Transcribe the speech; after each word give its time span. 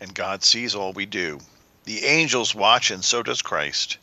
and 0.00 0.14
God 0.14 0.42
sees 0.44 0.74
all 0.74 0.92
we 0.92 1.06
do. 1.06 1.40
The 1.84 2.04
angels 2.04 2.54
watch, 2.54 2.90
and 2.90 3.04
so 3.04 3.22
does 3.22 3.42
Christ. 3.42 3.98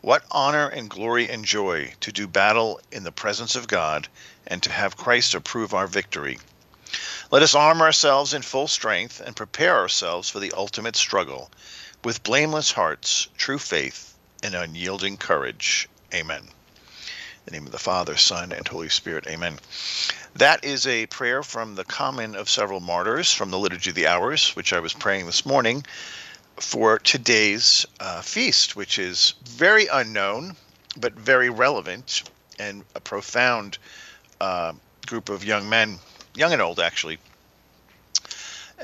What 0.00 0.24
honor 0.30 0.68
and 0.68 0.88
glory 0.88 1.28
and 1.28 1.44
joy 1.44 1.94
to 2.00 2.12
do 2.12 2.26
battle 2.26 2.80
in 2.90 3.04
the 3.04 3.12
presence 3.12 3.56
of 3.56 3.68
God 3.68 4.08
and 4.46 4.62
to 4.62 4.72
have 4.72 4.96
Christ 4.96 5.34
approve 5.34 5.74
our 5.74 5.86
victory. 5.86 6.38
Let 7.30 7.42
us 7.42 7.54
arm 7.54 7.82
ourselves 7.82 8.34
in 8.34 8.42
full 8.42 8.66
strength 8.66 9.20
and 9.20 9.36
prepare 9.36 9.76
ourselves 9.76 10.28
for 10.28 10.40
the 10.40 10.52
ultimate 10.52 10.96
struggle 10.96 11.50
with 12.02 12.22
blameless 12.22 12.72
hearts, 12.72 13.28
true 13.36 13.58
faith, 13.58 14.14
and 14.42 14.54
unyielding 14.54 15.16
courage. 15.16 15.88
Amen. 16.14 16.48
The 17.46 17.52
name 17.52 17.66
of 17.66 17.72
the 17.72 17.78
Father, 17.78 18.16
Son, 18.16 18.52
and 18.52 18.68
Holy 18.68 18.90
Spirit. 18.90 19.26
Amen. 19.26 19.58
That 20.34 20.64
is 20.64 20.86
a 20.86 21.06
prayer 21.06 21.42
from 21.42 21.74
the 21.74 21.84
Common 21.84 22.36
of 22.36 22.50
Several 22.50 22.80
Martyrs 22.80 23.32
from 23.32 23.50
the 23.50 23.58
Liturgy 23.58 23.90
of 23.90 23.96
the 23.96 24.06
Hours, 24.06 24.50
which 24.54 24.72
I 24.72 24.80
was 24.80 24.92
praying 24.92 25.26
this 25.26 25.46
morning 25.46 25.84
for 26.56 26.98
today's 26.98 27.86
uh, 27.98 28.20
feast, 28.20 28.76
which 28.76 28.98
is 28.98 29.34
very 29.44 29.86
unknown 29.86 30.54
but 30.98 31.14
very 31.14 31.48
relevant 31.48 32.22
and 32.58 32.84
a 32.94 33.00
profound 33.00 33.78
uh, 34.40 34.72
group 35.06 35.30
of 35.30 35.44
young 35.44 35.68
men, 35.68 35.98
young 36.34 36.52
and 36.52 36.60
old 36.60 36.78
actually. 36.78 37.18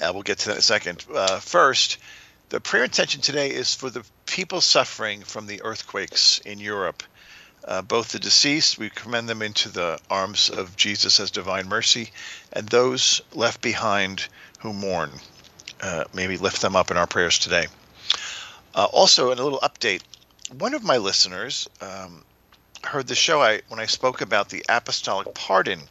Uh, 0.00 0.10
we'll 0.14 0.22
get 0.22 0.38
to 0.38 0.48
that 0.48 0.52
in 0.52 0.58
a 0.58 0.62
second. 0.62 1.04
Uh, 1.12 1.41
first, 1.41 1.98
the 2.48 2.60
prayer 2.60 2.84
intention 2.84 3.20
today 3.20 3.50
is 3.50 3.74
for 3.74 3.91
the 3.91 4.04
people 4.24 4.60
suffering 4.60 5.22
from 5.22 5.46
the 5.46 5.62
earthquakes 5.62 6.38
in 6.41 6.58
Europe 6.58 7.02
uh, 7.67 7.83
both 7.83 8.12
the 8.12 8.19
deceased, 8.19 8.78
we 8.78 8.91
commend 8.91 9.28
them 9.28 9.42
into 9.42 9.69
the 9.69 9.98
arms 10.09 10.50
of 10.50 10.77
Jesus 10.77 11.19
as 11.19 11.31
divine 11.31 11.69
mercy, 11.69 12.11
and 12.53 12.69
those 12.69 13.20
left 13.33 13.61
behind 13.61 14.28
who 14.61 14.72
mourn. 14.72 15.11
Uh, 15.81 16.05
maybe 16.14 16.39
lift 16.39 16.62
them 16.62 16.75
up 16.75 16.91
in 16.91 16.97
our 16.97 17.06
prayers 17.06 17.39
today. 17.39 17.67
Uh, 18.75 18.84
also, 18.84 19.31
in 19.31 19.39
a 19.39 19.42
little 19.42 19.61
update, 19.61 20.03
one 20.59 20.75
of 20.75 20.83
my 20.83 20.97
listeners 20.97 21.69
um, 21.81 22.25
heard 22.84 23.06
the 23.06 23.14
show 23.14 23.42
I, 23.42 23.62
when 23.69 23.81
I 23.81 23.87
spoke 23.87 24.20
about 24.20 24.48
the 24.48 24.64
apostolic 24.69 25.34
pardon 25.34 25.83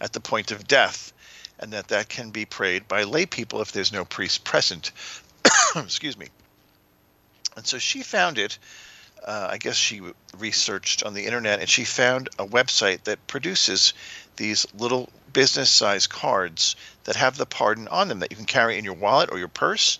at 0.00 0.12
the 0.12 0.20
point 0.20 0.50
of 0.50 0.66
death, 0.66 1.12
and 1.58 1.72
that 1.72 1.88
that 1.88 2.08
can 2.08 2.30
be 2.30 2.44
prayed 2.44 2.88
by 2.88 3.04
lay 3.04 3.26
people 3.26 3.60
if 3.60 3.70
there's 3.70 3.92
no 3.92 4.04
priest 4.04 4.44
present. 4.44 4.90
Excuse 5.76 6.16
me. 6.16 6.28
And 7.56 7.66
so 7.66 7.78
she 7.78 8.02
found 8.02 8.38
it 8.38 8.58
uh, 9.24 9.48
I 9.50 9.58
guess 9.58 9.76
she 9.76 10.00
researched 10.38 11.04
on 11.04 11.14
the 11.14 11.26
internet 11.26 11.60
and 11.60 11.68
she 11.68 11.84
found 11.84 12.28
a 12.38 12.46
website 12.46 13.04
that 13.04 13.26
produces 13.26 13.94
these 14.36 14.66
little 14.74 15.10
business 15.32 15.70
size 15.70 16.06
cards 16.06 16.76
that 17.04 17.16
have 17.16 17.36
the 17.36 17.46
pardon 17.46 17.88
on 17.88 18.08
them 18.08 18.20
that 18.20 18.30
you 18.30 18.36
can 18.36 18.46
carry 18.46 18.78
in 18.78 18.84
your 18.84 18.94
wallet 18.94 19.30
or 19.32 19.38
your 19.38 19.48
purse. 19.48 19.98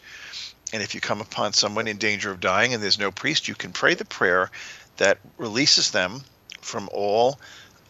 And 0.73 0.83
if 0.83 0.95
you 0.95 1.01
come 1.01 1.21
upon 1.21 1.53
someone 1.53 1.87
in 1.87 1.99
danger 1.99 2.31
of 2.31 2.41
dying 2.41 2.75
and 2.75 2.83
there's 2.83 2.99
no 2.99 3.11
priest, 3.11 3.49
you 3.49 3.55
can 3.55 3.73
pray 3.73 3.95
the 3.95 4.05
prayer 4.05 4.51
that 4.97 5.19
releases 5.39 5.91
them 5.91 6.23
from 6.61 6.89
all 6.93 7.39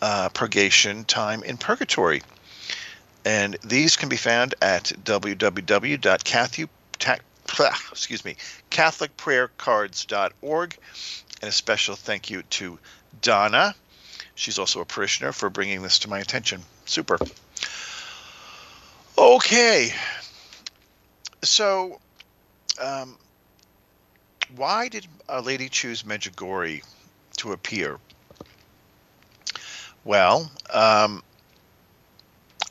uh, 0.00 0.28
purgation 0.30 1.04
time 1.04 1.42
in 1.44 1.56
purgatory. 1.56 2.22
And 3.24 3.56
these 3.62 3.96
can 3.96 4.08
be 4.08 4.16
found 4.16 4.54
at 4.60 4.84
www.cathu 5.04 6.68
excuse 7.90 8.24
me, 8.24 8.36
CatholicPrayerCards.org. 8.70 10.76
And 11.42 11.48
a 11.48 11.52
special 11.52 11.96
thank 11.96 12.30
you 12.30 12.42
to 12.42 12.78
Donna. 13.20 13.74
She's 14.36 14.60
also 14.60 14.80
a 14.80 14.84
parishioner 14.84 15.32
for 15.32 15.50
bringing 15.50 15.82
this 15.82 15.98
to 16.00 16.08
my 16.08 16.20
attention. 16.20 16.62
Super. 16.84 17.18
Okay. 19.18 19.92
So, 21.42 22.00
um, 22.80 23.16
why 24.54 24.88
did 24.88 25.06
a 25.28 25.42
lady 25.42 25.68
choose 25.68 26.04
Medjugorje 26.04 26.84
to 27.38 27.52
appear? 27.52 27.98
Well, 30.04 30.50
um, 30.72 31.24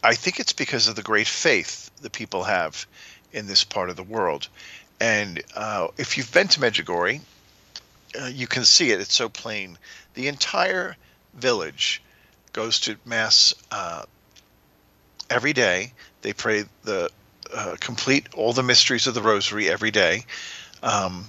I 0.02 0.16
think 0.16 0.40
it's 0.40 0.54
because 0.54 0.88
of 0.88 0.96
the 0.96 1.04
great 1.04 1.28
faith 1.28 1.92
the 2.02 2.10
people 2.10 2.44
have 2.44 2.86
in 3.34 3.48
this 3.48 3.66
part 3.66 3.90
of 3.90 3.98
the 3.98 4.04
world. 4.04 4.48
And 5.00 5.42
uh, 5.56 5.90
if 5.98 6.18
you've 6.18 6.32
been 6.32 6.48
to 6.50 6.60
Medjugorje, 6.60 7.22
uh, 8.20 8.26
you 8.26 8.48
can 8.48 8.66
see 8.66 8.92
it. 8.92 9.00
It's 9.00 9.14
so 9.14 9.30
plain. 9.30 9.78
The 10.14 10.28
entire 10.28 10.96
village 11.34 12.02
goes 12.54 12.80
to 12.82 12.98
mass 13.06 13.54
uh, 13.72 14.04
every 15.30 15.54
day. 15.54 15.94
They 16.22 16.34
pray 16.34 16.66
the 16.84 17.10
uh, 17.54 17.76
complete 17.80 18.28
all 18.36 18.54
the 18.54 18.64
mysteries 18.64 19.08
of 19.08 19.14
the 19.14 19.22
Rosary 19.22 19.70
every 19.70 19.92
day. 19.92 20.26
Um, 20.84 21.26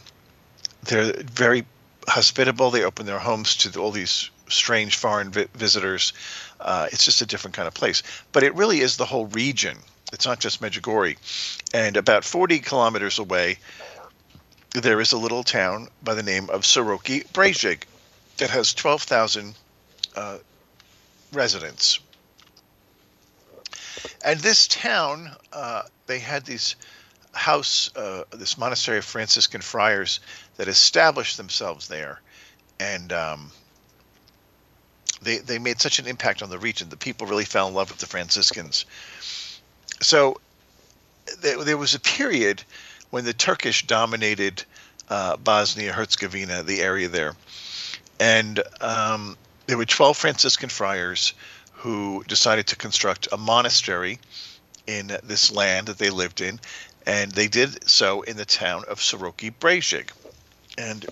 they're 0.84 1.12
very 1.22 1.66
hospitable. 2.09 2.70
They 2.70 2.84
open 2.84 3.06
their 3.06 3.19
homes 3.19 3.56
to 3.59 3.81
all 3.81 3.91
these 3.91 4.31
strange 4.49 4.97
foreign 4.97 5.31
vi- 5.31 5.49
visitors. 5.54 6.12
Uh, 6.60 6.88
it's 6.93 7.04
just 7.04 7.22
a 7.22 7.26
different 7.26 7.54
kind 7.54 7.69
of 7.69 7.75
place. 7.75 8.03
But 8.32 8.43
it 8.43 8.54
really 8.54 8.81
is 8.81 8.97
the 8.97 9.04
whole 9.04 9.26
region 9.26 9.78
it's 10.12 10.26
not 10.26 10.41
just 10.41 10.60
Medjugorje. 10.60 11.16
And 11.72 11.97
about 11.97 12.25
40 12.25 12.59
kilometers 12.60 13.19
away, 13.19 13.59
there 14.75 15.00
is 15.00 15.12
a 15.12 15.19
little 15.19 15.43
town 15.43 15.88
by 16.03 16.15
the 16.15 16.22
name 16.22 16.49
of 16.50 16.62
Široki 16.62 17.27
Brijeg 17.33 17.83
that 18.38 18.50
has 18.50 18.75
12,000 18.75 19.55
uh, 20.16 20.38
residents. 21.33 21.99
And 24.25 24.41
this 24.41 24.66
town, 24.69 25.31
uh, 25.53 25.82
they 26.06 26.19
had 26.19 26.44
these 26.44 26.77
house, 27.32 27.91
uh, 27.97 28.25
this 28.32 28.56
monastery 28.56 28.99
of 28.99 29.05
Franciscan 29.05 29.61
friars 29.61 30.21
that 30.56 30.69
established 30.69 31.37
themselves 31.37 31.88
there. 31.88 32.21
And 32.81 33.12
um, 33.12 33.50
they, 35.22 35.38
they 35.38 35.59
made 35.59 35.81
such 35.81 35.99
an 35.99 36.06
impact 36.06 36.43
on 36.43 36.50
the 36.50 36.59
region. 36.59 36.88
The 36.88 36.97
people 36.97 37.27
really 37.27 37.44
fell 37.44 37.69
in 37.69 37.75
love 37.75 37.91
with 37.91 38.00
the 38.00 38.06
Franciscans 38.06 38.87
so 40.03 40.41
there, 41.41 41.62
there 41.65 41.77
was 41.77 41.94
a 41.94 42.00
period 42.00 42.62
when 43.12 43.27
the 43.27 43.34
Turkish 43.34 43.87
dominated 43.87 44.65
uh, 45.11 45.37
Bosnia 45.37 45.93
Herzegovina, 45.93 46.62
the 46.62 46.81
area 46.81 47.09
there, 47.09 47.37
and 48.19 48.62
um, 48.81 49.37
there 49.67 49.77
were 49.77 49.84
12 49.84 50.17
Franciscan 50.17 50.71
friars 50.71 51.34
who 51.75 52.25
decided 52.27 52.69
to 52.69 52.77
construct 52.77 53.28
a 53.31 53.37
monastery 53.37 54.19
in 54.87 55.09
this 55.25 55.53
land 55.53 55.89
that 55.89 55.99
they 55.99 56.09
lived 56.09 56.41
in, 56.41 56.59
and 57.06 57.31
they 57.33 57.49
did 57.49 57.87
so 57.87 58.23
in 58.23 58.39
the 58.39 58.47
town 58.47 58.84
of 58.89 58.99
Široki 58.99 59.53
Brijeg. 59.61 60.09
And 60.79 61.05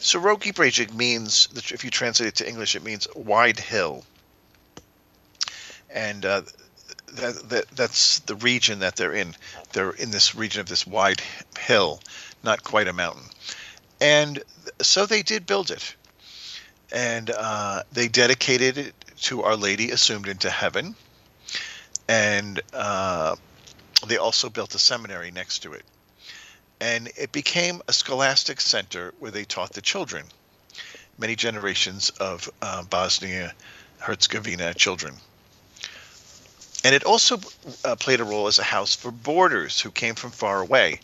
Široki 0.00 0.54
Brijeg 0.54 0.94
means, 0.94 1.48
if 1.56 1.84
you 1.84 1.90
translate 1.90 2.28
it 2.28 2.36
to 2.36 2.48
English, 2.48 2.74
it 2.74 2.82
means 2.82 3.06
wide 3.14 3.58
hill. 3.58 4.02
And 5.90 6.24
uh, 6.24 6.42
that, 7.14 7.48
that 7.48 7.68
that's 7.68 8.20
the 8.20 8.34
region 8.36 8.80
that 8.80 8.96
they're 8.96 9.12
in. 9.12 9.34
They're 9.72 9.90
in 9.90 10.10
this 10.10 10.34
region 10.34 10.60
of 10.60 10.68
this 10.68 10.86
wide 10.86 11.22
hill, 11.58 12.00
not 12.42 12.62
quite 12.62 12.88
a 12.88 12.92
mountain, 12.92 13.24
and 14.00 14.42
so 14.82 15.06
they 15.06 15.22
did 15.22 15.46
build 15.46 15.70
it, 15.70 15.94
and 16.92 17.30
uh, 17.30 17.82
they 17.92 18.08
dedicated 18.08 18.78
it 18.78 18.94
to 19.22 19.42
Our 19.42 19.56
Lady 19.56 19.90
assumed 19.90 20.28
into 20.28 20.50
heaven, 20.50 20.94
and 22.08 22.60
uh, 22.72 23.36
they 24.06 24.18
also 24.18 24.50
built 24.50 24.74
a 24.74 24.78
seminary 24.78 25.30
next 25.30 25.60
to 25.60 25.72
it, 25.72 25.84
and 26.80 27.10
it 27.16 27.32
became 27.32 27.82
a 27.88 27.92
scholastic 27.92 28.60
center 28.60 29.14
where 29.18 29.30
they 29.30 29.44
taught 29.44 29.72
the 29.72 29.80
children, 29.80 30.24
many 31.18 31.36
generations 31.36 32.10
of 32.20 32.50
uh, 32.60 32.82
Bosnia 32.84 33.54
Herzegovina 33.98 34.74
children. 34.74 35.14
And 36.86 36.94
it 36.94 37.02
also 37.02 37.40
uh, 37.84 37.96
played 37.96 38.20
a 38.20 38.24
role 38.24 38.46
as 38.46 38.60
a 38.60 38.62
house 38.62 38.94
for 38.94 39.10
boarders 39.10 39.80
who 39.80 39.90
came 39.90 40.14
from 40.14 40.30
far 40.30 40.60
away. 40.60 41.00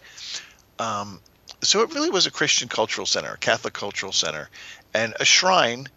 Um, 0.78 1.18
so 1.60 1.82
it 1.82 1.92
really 1.92 2.08
was 2.08 2.24
a 2.24 2.30
Christian 2.30 2.68
cultural 2.68 3.04
center, 3.04 3.32
a 3.32 3.36
Catholic 3.36 3.74
cultural 3.74 4.12
center, 4.12 4.48
and 4.94 5.12
a 5.18 5.24
shrine. 5.24 5.88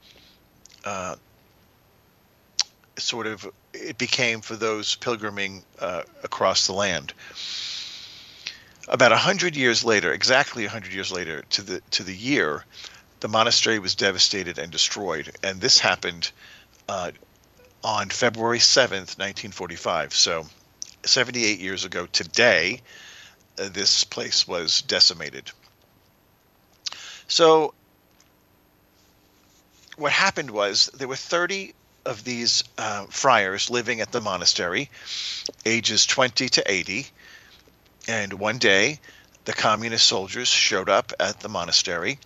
Uh, 0.83 1.17
sort 2.97 3.27
of, 3.27 3.47
it 3.75 3.99
became 3.99 4.41
for 4.41 4.55
those 4.55 4.95
pilgriming 4.95 5.63
uh, 5.77 6.01
across 6.23 6.65
the 6.65 6.73
land. 6.73 7.13
About 8.87 9.11
a 9.11 9.17
hundred 9.17 9.55
years 9.55 9.85
later, 9.85 10.11
exactly 10.11 10.65
a 10.65 10.69
hundred 10.69 10.93
years 10.93 11.11
later, 11.11 11.43
to 11.51 11.61
the 11.61 11.81
to 11.91 12.01
the 12.01 12.15
year, 12.15 12.65
the 13.19 13.27
monastery 13.27 13.77
was 13.77 13.93
devastated 13.93 14.57
and 14.57 14.71
destroyed, 14.71 15.29
and 15.43 15.61
this 15.61 15.77
happened 15.77 16.31
uh, 16.89 17.11
on 17.85 18.09
February 18.09 18.59
seventh, 18.59 19.17
nineteen 19.19 19.51
forty-five. 19.51 20.11
So, 20.11 20.47
seventy-eight 21.05 21.59
years 21.59 21.85
ago 21.85 22.07
today, 22.07 22.81
uh, 23.59 23.69
this 23.71 24.03
place 24.03 24.47
was 24.47 24.81
decimated. 24.81 25.51
So, 27.27 27.75
what 29.97 30.11
happened 30.11 30.49
was 30.49 30.87
there 30.95 31.07
were 31.07 31.15
thirty 31.15 31.75
of 32.07 32.23
these 32.23 32.63
uh, 32.79 33.05
friars 33.05 33.69
living 33.69 34.01
at 34.01 34.11
the 34.11 34.19
monastery, 34.21 34.89
ages 35.65 36.07
twenty 36.07 36.49
to 36.49 36.71
eighty 36.71 37.05
and 38.07 38.33
one 38.33 38.57
day, 38.57 38.99
the 39.45 39.53
communist 39.53 40.07
soldiers 40.07 40.47
showed 40.47 40.89
up 40.89 41.11
at 41.19 41.39
the 41.39 41.49
monastery 41.49 42.19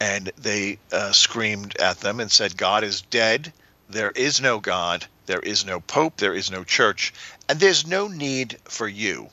and 0.00 0.30
they 0.36 0.78
uh, 0.92 1.12
screamed 1.12 1.76
at 1.78 1.98
them 1.98 2.20
and 2.20 2.30
said, 2.30 2.56
God 2.56 2.84
is 2.84 3.02
dead. 3.02 3.52
There 3.88 4.10
is 4.10 4.40
no 4.40 4.60
God. 4.60 5.06
There 5.26 5.40
is 5.40 5.64
no 5.64 5.80
Pope. 5.80 6.16
There 6.16 6.34
is 6.34 6.50
no 6.50 6.64
church. 6.64 7.12
And 7.48 7.60
there's 7.60 7.86
no 7.86 8.08
need 8.08 8.58
for 8.64 8.88
you. 8.88 9.30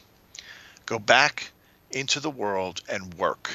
Go 0.85 1.00
back 1.00 1.51
into 1.91 2.19
the 2.19 2.29
world 2.29 2.81
and 2.89 3.13
work. 3.15 3.51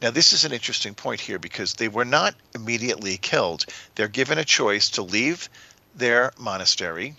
Now, 0.00 0.10
this 0.10 0.32
is 0.32 0.44
an 0.44 0.52
interesting 0.52 0.94
point 0.94 1.20
here 1.20 1.38
because 1.38 1.74
they 1.74 1.88
were 1.88 2.04
not 2.04 2.34
immediately 2.54 3.16
killed. 3.16 3.64
They're 3.94 4.08
given 4.08 4.38
a 4.38 4.44
choice 4.44 4.90
to 4.90 5.02
leave 5.02 5.48
their 5.94 6.32
monastery 6.38 7.16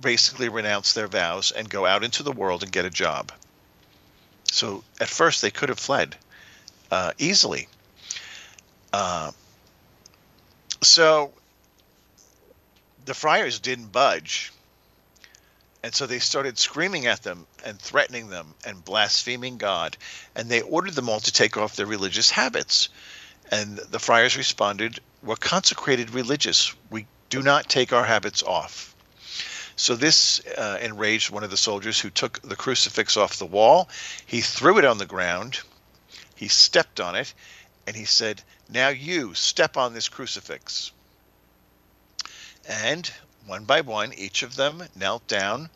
basically 0.00 0.48
renounce 0.48 0.92
their 0.92 1.06
vows 1.06 1.52
and 1.52 1.68
go 1.68 1.86
out 1.86 2.04
into 2.04 2.22
the 2.22 2.32
world 2.32 2.62
and 2.62 2.72
get 2.72 2.84
a 2.84 2.90
job. 2.90 3.32
So 4.50 4.84
at 5.00 5.08
first 5.08 5.42
they 5.42 5.50
could 5.50 5.68
have 5.68 5.78
fled 5.78 6.16
uh, 6.90 7.12
easily. 7.18 7.68
Uh, 8.92 9.32
so 10.86 11.32
the 13.04 13.14
friars 13.14 13.60
didn't 13.60 13.92
budge. 13.92 14.52
And 15.82 15.94
so 15.94 16.06
they 16.06 16.18
started 16.18 16.58
screaming 16.58 17.06
at 17.06 17.22
them 17.22 17.46
and 17.64 17.78
threatening 17.78 18.28
them 18.28 18.54
and 18.64 18.84
blaspheming 18.84 19.56
God. 19.56 19.96
And 20.34 20.48
they 20.48 20.62
ordered 20.62 20.94
them 20.94 21.08
all 21.08 21.20
to 21.20 21.32
take 21.32 21.56
off 21.56 21.76
their 21.76 21.86
religious 21.86 22.30
habits. 22.30 22.88
And 23.50 23.78
the 23.78 24.00
friars 24.00 24.36
responded, 24.36 24.98
We're 25.22 25.36
consecrated 25.36 26.10
religious. 26.10 26.74
We 26.90 27.06
do 27.30 27.42
not 27.42 27.68
take 27.68 27.92
our 27.92 28.04
habits 28.04 28.42
off. 28.42 28.94
So 29.76 29.94
this 29.94 30.44
uh, 30.46 30.78
enraged 30.80 31.30
one 31.30 31.44
of 31.44 31.50
the 31.50 31.56
soldiers 31.56 32.00
who 32.00 32.10
took 32.10 32.40
the 32.42 32.56
crucifix 32.56 33.16
off 33.16 33.38
the 33.38 33.46
wall. 33.46 33.88
He 34.26 34.40
threw 34.40 34.78
it 34.78 34.84
on 34.84 34.98
the 34.98 35.06
ground. 35.06 35.60
He 36.34 36.48
stepped 36.48 36.98
on 36.98 37.14
it 37.14 37.32
and 37.86 37.96
he 37.96 38.04
said, 38.04 38.42
Now 38.68 38.88
you 38.88 39.34
step 39.34 39.76
on 39.76 39.94
this 39.94 40.08
crucifix. 40.08 40.90
And 42.68 43.10
one 43.46 43.64
by 43.64 43.80
one, 43.80 44.12
each 44.12 44.42
of 44.42 44.56
them 44.56 44.88
knelt 44.94 45.26
down 45.28 45.70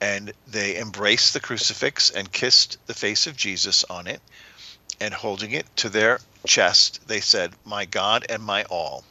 and 0.00 0.32
they 0.46 0.76
embraced 0.76 1.32
the 1.32 1.40
crucifix 1.40 2.10
and 2.10 2.30
kissed 2.30 2.78
the 2.86 2.94
face 2.94 3.26
of 3.26 3.36
Jesus 3.36 3.84
on 3.84 4.06
it. 4.06 4.22
And 5.00 5.12
holding 5.12 5.52
it 5.52 5.66
to 5.76 5.88
their 5.88 6.20
chest, 6.46 7.00
they 7.06 7.20
said, 7.20 7.54
My 7.64 7.84
God 7.84 8.26
and 8.28 8.42
my 8.42 8.64
all. 8.64 9.04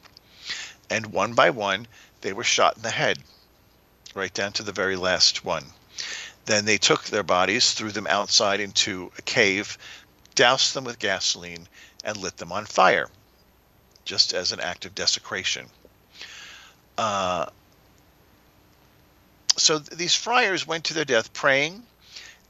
And 0.90 1.08
one 1.08 1.34
by 1.34 1.50
one, 1.50 1.88
they 2.22 2.34
were 2.34 2.44
shot 2.44 2.78
in 2.78 2.84
the 2.84 2.92
head 2.92 3.20
right 4.16 4.34
down 4.34 4.52
to 4.54 4.64
the 4.64 4.72
very 4.72 4.96
last 4.96 5.46
one. 5.46 5.66
Then 6.46 6.66
they 6.66 6.78
took 6.78 7.04
their 7.06 7.24
bodies, 7.24 7.74
threw 7.74 7.92
them 7.92 8.08
outside 8.08 8.60
into 8.60 9.12
a 9.18 9.22
cave, 9.22 9.78
doused 10.36 10.74
them 10.74 10.86
with 10.86 11.00
gasoline, 11.00 11.68
and 12.08 12.18
lit 12.18 12.38
them 12.38 12.52
on 12.52 12.66
fire, 12.66 13.10
just 14.06 14.34
as 14.34 14.52
an 14.52 14.60
act 14.60 14.86
of 14.86 14.96
desecration. 14.96 15.68
Uh, 16.98 17.46
so 19.58 19.78
these 19.78 20.16
friars 20.16 20.66
went 20.66 20.86
to 20.86 20.94
their 20.94 21.06
death 21.06 21.34
praying, 21.34 21.84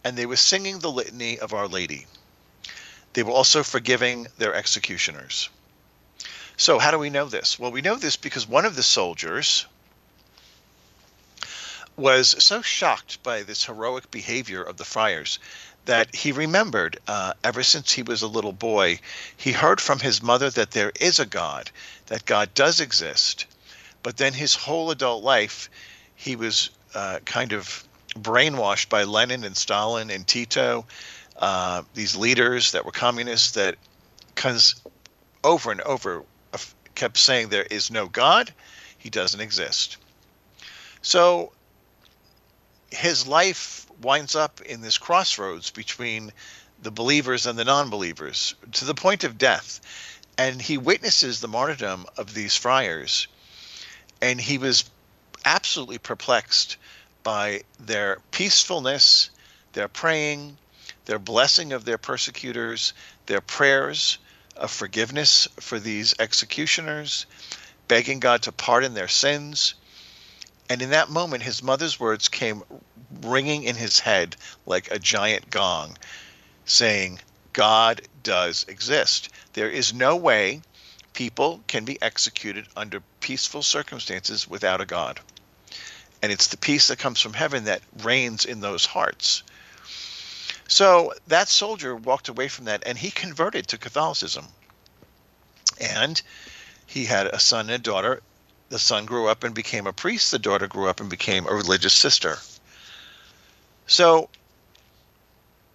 and 0.04 0.15
they 0.15 0.27
were 0.27 0.38
singing 0.38 0.80
the 0.80 0.92
litany 0.92 1.39
of 1.39 1.54
Our 1.54 1.68
Lady. 1.68 2.06
They 3.13 3.24
were 3.24 3.31
also 3.31 3.63
forgiving 3.63 4.27
their 4.38 4.54
executioners. 4.54 5.50
So, 6.56 6.80
how 6.80 6.92
do 6.92 7.00
we 7.00 7.09
know 7.09 7.25
this? 7.25 7.57
Well, 7.57 7.71
we 7.71 7.81
know 7.81 7.95
this 7.95 8.15
because 8.15 8.48
one 8.48 8.65
of 8.65 8.75
the 8.75 8.83
soldiers, 8.83 9.65
was 11.98 12.36
so 12.44 12.62
shocked 12.62 13.21
by 13.24 13.42
this 13.42 13.65
heroic 13.65 14.12
behavior 14.12 14.62
of 14.62 14.77
the 14.77 14.86
friars 14.86 15.39
that 15.88 16.13
he 16.13 16.34
remembered 16.34 17.00
uh, 17.07 17.34
ever 17.44 17.63
since 17.63 17.92
he 17.92 18.04
was 18.04 18.22
a 18.22 18.28
little 18.28 18.51
boy, 18.51 19.00
he 19.38 19.54
heard 19.54 19.80
from 19.80 20.00
his 20.00 20.22
mother 20.22 20.50
that 20.50 20.72
there 20.72 20.92
is 21.00 21.19
a 21.19 21.25
God, 21.25 21.72
that 22.07 22.25
God 22.25 22.54
does 22.54 22.81
exist. 22.81 23.45
But 24.04 24.18
then 24.18 24.34
his 24.34 24.54
whole 24.54 24.92
adult 24.92 25.24
life, 25.24 25.69
he 26.16 26.36
was 26.36 26.69
uh, 26.94 27.19
kind 27.24 27.54
of 27.54 27.88
brainwashed 28.16 28.89
by 28.89 29.04
Lenin 29.04 29.45
and 29.45 29.56
Stalin 29.56 30.10
and 30.10 30.28
Tito, 30.28 30.86
uh, 31.38 31.84
these 31.94 32.18
leaders 32.18 32.74
that 32.74 32.86
were 32.86 32.92
communists 32.92 33.51
that 33.51 33.75
cause 34.36 34.75
over 35.44 35.72
and 35.72 35.81
over 35.81 36.24
kept 36.95 37.18
saying 37.18 37.48
there 37.48 37.63
is 37.63 37.90
no 37.90 38.07
God, 38.07 38.54
he 38.98 39.10
doesn't 39.10 39.40
exist. 39.40 39.98
So 41.01 41.54
his 42.92 43.25
life 43.25 43.87
winds 44.01 44.35
up 44.35 44.61
in 44.61 44.81
this 44.81 44.97
crossroads 44.97 45.71
between 45.71 46.31
the 46.81 46.91
believers 46.91 47.45
and 47.45 47.57
the 47.57 47.65
non-believers 47.65 48.55
to 48.73 48.85
the 48.85 48.94
point 48.94 49.23
of 49.23 49.38
death. 49.38 49.79
And 50.38 50.61
he 50.61 50.77
witnesses 50.77 51.39
the 51.39 51.47
martyrdom 51.47 52.05
of 52.17 52.33
these 52.33 52.55
friars. 52.55 53.27
And 54.21 54.39
he 54.39 54.57
was 54.57 54.83
absolutely 55.45 55.97
perplexed 55.97 56.77
by 57.23 57.63
their 57.79 58.19
peacefulness 58.31 59.29
their 59.73 59.88
praying 59.88 60.57
their 61.05 61.19
blessing 61.19 61.73
of 61.73 61.85
their 61.85 61.97
persecutors 61.97 62.94
their 63.27 63.41
prayers 63.41 64.17
of 64.55 64.71
forgiveness 64.71 65.47
for 65.59 65.79
these 65.79 66.15
executioners 66.19 67.25
begging 67.88 68.19
god 68.19 68.41
to 68.44 68.51
pardon 68.51 68.94
their 68.94 69.07
sins. 69.07 69.75
And 70.69 70.81
in 70.81 70.89
that 70.89 71.09
moment, 71.09 71.44
his 71.44 71.63
mother's 71.63 71.99
words 71.99 72.27
came 72.27 72.63
ringing 73.22 73.64
in 73.64 73.75
his 73.75 74.00
head 74.00 74.36
like 74.66 74.92
a 74.92 75.00
giant 75.00 75.50
gong, 75.50 75.97
saying, 76.66 77.19
God 77.54 78.02
does 78.24 78.66
exist. 78.68 79.30
There 79.54 79.69
is 79.69 79.94
no 79.94 80.16
way 80.16 80.62
people 81.14 81.64
can 81.68 81.86
be 81.86 82.02
executed 82.02 82.68
under 82.76 83.02
peaceful 83.19 83.64
circumstances 83.64 84.47
without 84.47 84.81
a 84.81 84.86
God. 84.86 85.19
And 86.21 86.31
it's 86.31 86.47
the 86.47 86.57
peace 86.57 86.88
that 86.88 87.00
comes 87.00 87.19
from 87.19 87.33
heaven 87.33 87.66
that 87.66 87.81
reigns 88.04 88.45
in 88.45 88.59
those 88.59 88.86
hearts. 88.86 89.44
So 90.68 91.14
that 91.28 91.50
soldier 91.50 91.95
walked 91.95 92.30
away 92.30 92.47
from 92.47 92.66
that 92.66 92.83
and 92.86 92.97
he 92.97 93.12
converted 93.12 93.68
to 93.69 93.78
Catholicism. 93.78 94.47
And 95.80 96.21
he 96.86 97.06
had 97.06 97.28
a 97.28 97.40
son 97.40 97.69
and 97.69 97.71
a 97.71 97.78
daughter 97.78 98.21
the 98.69 98.80
son 98.80 99.06
grew 99.06 99.28
up 99.28 99.44
and 99.44 99.56
became 99.56 99.88
a 99.88 99.94
priest, 99.94 100.31
the 100.31 100.40
daughter 100.40 100.68
grew 100.68 100.88
up 100.90 101.00
and 101.00 101.09
became 101.09 101.47
a 101.47 101.54
religious 101.54 101.94
sister. 101.94 102.38
So 103.87 104.29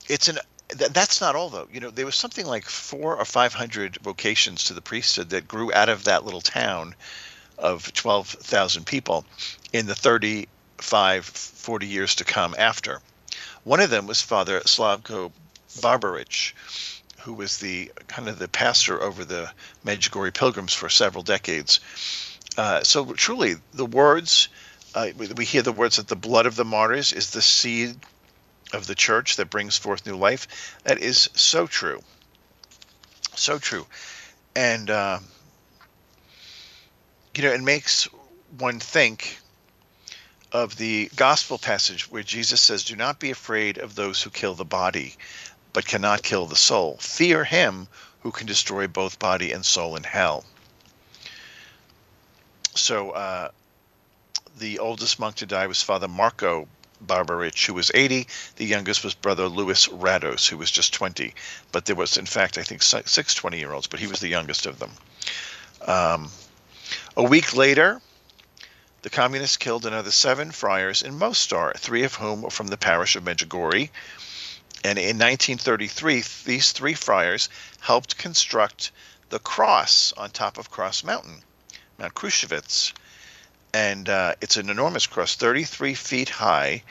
it's 0.09 0.29
an 0.29 0.39
that's 0.69 1.21
not 1.21 1.37
all 1.37 1.51
though. 1.51 1.69
You 1.73 1.81
know, 1.81 1.91
there 1.91 2.07
was 2.07 2.15
something 2.15 2.47
like 2.47 2.65
four 2.65 3.17
or 3.17 3.25
five 3.25 3.53
hundred 3.53 3.97
vocations 3.97 4.65
to 4.65 4.75
the 4.75 4.81
priesthood 4.81 5.31
that 5.31 5.49
grew 5.49 5.73
out 5.73 5.89
of 5.89 6.05
that 6.05 6.25
little 6.25 6.41
town 6.41 6.95
of 7.59 7.93
12,000 7.93 8.85
people 8.85 9.25
in 9.73 9.87
the 9.87 9.95
35, 9.95 11.25
40 11.25 11.87
years 11.87 12.15
to 12.17 12.25
come 12.25 12.55
after. 12.59 13.01
One 13.65 13.81
of 13.81 13.91
them 13.91 14.07
was 14.07 14.21
Father 14.21 14.61
Slavko 14.61 15.31
Barbarich, 15.81 16.55
who 17.21 17.35
was 17.35 17.59
the 17.59 17.93
kind 18.09 18.29
of 18.29 18.39
the 18.39 18.49
pastor 18.49 19.01
over 19.01 19.25
the 19.25 19.51
Medjugorje 19.85 20.35
pilgrims 20.35 20.75
for 20.75 20.89
several 20.89 21.23
decades. 21.23 21.81
Uh, 22.57 22.83
so 22.83 23.13
truly, 23.13 23.55
the 23.73 23.87
words 23.87 24.49
uh, 24.95 25.09
we 25.17 25.45
hear 25.45 25.63
the 25.63 25.73
words 25.73 25.97
that 25.97 26.09
the 26.09 26.17
blood 26.17 26.47
of 26.47 26.57
the 26.57 26.65
martyrs 26.65 27.13
is 27.13 27.31
the 27.31 27.43
seed 27.43 27.97
of 28.73 28.87
the 28.87 28.95
church 28.95 29.37
that 29.37 29.51
brings 29.51 29.77
forth 29.77 30.07
new 30.07 30.17
life. 30.17 30.79
That 30.85 30.99
is 30.99 31.29
so 31.35 31.67
true, 31.67 32.03
so 33.35 33.59
true, 33.59 33.87
and 34.55 34.91
uh, 34.91 35.19
you 37.35 37.43
know 37.43 37.53
it 37.53 37.63
makes 37.63 38.09
one 38.59 38.81
think 38.81 39.39
of 40.53 40.77
the 40.77 41.11
gospel 41.17 41.59
passage 41.59 42.11
where 42.11 42.23
Jesus 42.23 42.61
says, 42.61 42.85
"Do 42.85 42.97
not 42.97 43.19
be 43.19 43.31
afraid 43.31 43.79
of 43.79 43.95
those 43.95 44.23
who 44.23 44.31
kill 44.31 44.55
the 44.55 44.65
body, 44.65 45.17
but 45.73 45.87
cannot 45.87 46.23
kill 46.23 46.47
the 46.47 46.57
soul. 46.57 46.99
Fear 47.01 47.45
him 47.45 47.89
who 48.21 48.31
can 48.31 48.47
destroy 48.47 48.87
both 48.87 49.19
body 49.19 49.53
and 49.53 49.65
soul 49.65 49.97
in 49.97 50.05
hell." 50.05 50.45
so 52.75 53.11
uh, 53.11 53.49
the 54.59 54.79
oldest 54.79 55.19
monk 55.19 55.37
to 55.37 55.47
die 55.47 55.67
was 55.67 55.83
Father 55.83 56.09
Marco 56.09 56.69
Barbarich, 57.05 57.67
who 57.67 57.75
was 57.75 57.91
80. 57.95 58.27
The 58.57 58.65
youngest 58.65 59.03
was 59.03 59.15
brother 59.15 59.49
Louis 59.49 59.89
Rados, 59.89 60.49
who 60.49 60.57
was 60.57 60.71
just 60.71 60.93
20. 60.95 61.35
But 61.73 61.87
there 61.87 61.97
was, 61.97 62.17
in 62.17 62.27
fact, 62.27 62.59
I 62.59 62.63
think 62.63 62.83
six 62.83 63.35
20 63.35 63.59
year 63.59 63.73
olds, 63.73 63.87
but 63.87 64.01
he 64.01 64.07
was 64.07 64.21
the 64.21 64.29
youngest 64.29 64.67
of 64.67 64.79
them. 64.79 64.93
Um, 65.81 66.31
a 67.17 67.23
week 67.23 67.55
later, 67.55 68.01
the 69.03 69.11
communists 69.11 69.57
killed 69.57 69.85
another 69.85 70.13
seven 70.13 70.53
friars 70.53 71.03
in 71.03 71.19
Mostar, 71.19 71.75
three 71.77 72.05
of 72.05 72.15
whom 72.15 72.43
were 72.43 72.51
from 72.51 72.69
the 72.69 72.77
parish 72.77 73.17
of 73.17 73.25
Medjugorje. 73.25 73.91
And 74.85 74.99
in 74.99 75.19
1933, 75.19 76.25
these 76.45 76.73
three 76.73 76.95
friars 76.95 77.49
helped 77.81 78.17
construct 78.17 78.93
the 79.29 79.39
cross 79.39 80.13
on 80.17 80.31
top 80.31 80.59
of 80.59 80.71
Cross 80.71 81.05
Mountain, 81.05 81.43
Mount 81.99 82.15
Krushevitz. 82.15 82.93
And 83.75 84.09
uh, 84.09 84.35
it's 84.41 84.57
an 84.57 84.69
enormous 84.69 85.07
cross, 85.07 85.35
33 85.35 85.95
feet 85.95 86.29
high, 86.29 86.83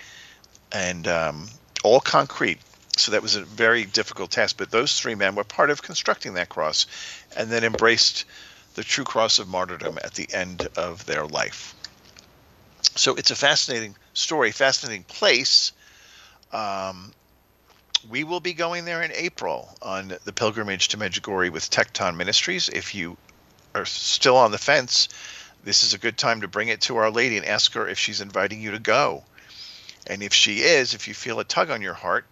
and 0.72 1.08
um, 1.08 1.48
all 1.84 2.00
concrete. 2.00 2.60
So 2.98 3.12
that 3.12 3.22
was 3.22 3.36
a 3.36 3.44
very 3.44 3.86
difficult 3.86 4.32
task. 4.32 4.58
But 4.58 4.72
those 4.72 5.00
three 5.00 5.16
men 5.16 5.36
were 5.36 5.44
part 5.44 5.70
of 5.70 5.82
constructing 5.82 6.34
that 6.36 6.50
cross 6.50 6.88
and 7.36 7.50
then 7.50 7.64
embraced 7.64 8.26
the 8.76 8.84
true 8.84 9.04
cross 9.04 9.40
of 9.40 9.48
martyrdom 9.48 10.00
at 10.04 10.14
the 10.14 10.28
end 10.34 10.68
of 10.76 11.06
their 11.06 11.26
life. 11.26 11.76
So 12.96 13.16
it's 13.16 13.32
a 13.32 13.36
fascinating 13.36 13.96
story, 14.14 14.52
fascinating 14.52 15.04
place. 15.04 15.72
Um, 16.52 17.14
we 18.10 18.24
will 18.24 18.40
be 18.40 18.54
going 18.54 18.86
there 18.86 19.02
in 19.02 19.12
April 19.14 19.76
on 19.82 20.18
the 20.26 20.34
pilgrimage 20.34 20.90
to 20.90 20.98
Medjugorje 20.98 21.52
with 21.52 21.70
Tekton 21.70 22.18
Ministries. 22.18 22.70
If 22.70 22.96
you 22.96 23.18
are 23.76 23.86
still 23.86 24.38
on 24.38 24.52
the 24.52 24.58
fence, 24.58 25.08
this 25.64 25.84
is 25.84 25.94
a 25.94 25.98
good 25.98 26.18
time 26.18 26.42
to 26.42 26.48
bring 26.48 26.70
it 26.70 26.82
to 26.82 26.98
Our 26.98 27.12
Lady 27.12 27.38
and 27.38 27.46
ask 27.46 27.74
her 27.74 27.88
if 27.88 28.00
she's 28.00 28.22
inviting 28.22 28.62
you 28.62 28.72
to 28.72 28.80
go. 28.80 29.24
And 30.08 30.24
if 30.24 30.34
she 30.34 30.60
is, 30.60 30.94
if 30.94 31.08
you 31.08 31.14
feel 31.14 31.40
a 31.40 31.44
tug 31.44 31.70
on 31.70 31.82
your 31.82 31.94
heart 31.94 32.26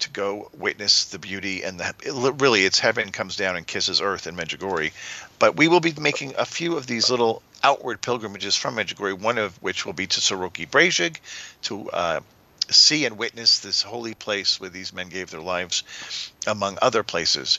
to 0.00 0.10
go 0.10 0.50
witness 0.56 1.06
the 1.06 1.18
beauty 1.18 1.62
and 1.62 1.78
the 1.78 2.34
really, 2.38 2.64
it's 2.64 2.78
heaven 2.78 3.10
comes 3.10 3.36
down 3.36 3.56
and 3.56 3.66
kisses 3.66 4.00
earth 4.00 4.26
in 4.26 4.36
Medjugorje. 4.36 4.92
But 5.38 5.56
we 5.56 5.68
will 5.68 5.80
be 5.80 5.92
making 5.98 6.34
a 6.36 6.44
few 6.44 6.76
of 6.76 6.86
these 6.86 7.10
little 7.10 7.42
outward 7.62 8.00
pilgrimages 8.00 8.56
from 8.56 8.76
Medjugorje, 8.76 9.20
one 9.20 9.38
of 9.38 9.60
which 9.62 9.86
will 9.86 9.92
be 9.92 10.06
to 10.06 10.20
Siroki 10.20 10.68
Brijeg 10.68 11.16
to 11.62 11.90
uh, 11.90 12.20
see 12.70 13.04
and 13.04 13.18
witness 13.18 13.60
this 13.60 13.82
holy 13.82 14.14
place 14.14 14.60
where 14.60 14.70
these 14.70 14.92
men 14.92 15.08
gave 15.08 15.30
their 15.30 15.40
lives, 15.40 15.82
among 16.46 16.78
other 16.80 17.02
places. 17.02 17.58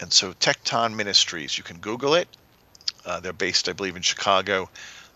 And 0.00 0.12
so, 0.12 0.32
Tekton 0.34 0.94
Ministries, 0.94 1.56
you 1.56 1.64
can 1.64 1.78
Google 1.78 2.14
it. 2.14 2.28
Uh, 3.06 3.20
they're 3.20 3.32
based, 3.32 3.68
I 3.68 3.72
believe, 3.72 3.96
in 3.96 4.02
Chicago. 4.02 4.68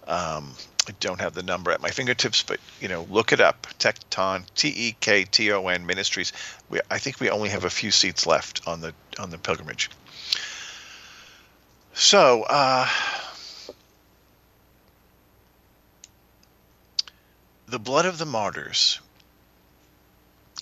Um, 0.07 0.55
I 0.89 0.93
don't 0.99 1.21
have 1.21 1.35
the 1.35 1.43
number 1.43 1.71
at 1.71 1.83
my 1.83 1.91
fingertips, 1.91 2.43
but 2.43 2.59
you 2.81 2.89
know, 2.89 3.07
look 3.11 3.33
it 3.33 3.41
up. 3.41 3.67
Tekton, 3.79 4.45
T-E-K-T-O-N 4.55 5.85
Ministries. 5.85 6.33
We, 6.71 6.81
I 6.91 6.99
think 6.99 7.21
we 7.21 7.29
only 7.29 7.51
have 7.51 7.65
a 7.65 7.71
few 7.71 7.91
seats 7.91 8.27
left 8.27 8.67
on 8.67 8.81
the 8.81 8.95
on 9.19 9.31
the 9.31 9.39
pilgrimage. 9.39 9.91
So, 11.93 12.45
uh, 12.45 12.89
the 17.69 17.79
blood 17.79 18.07
of 18.07 18.19
the 18.19 18.27
martyrs. 18.27 19.01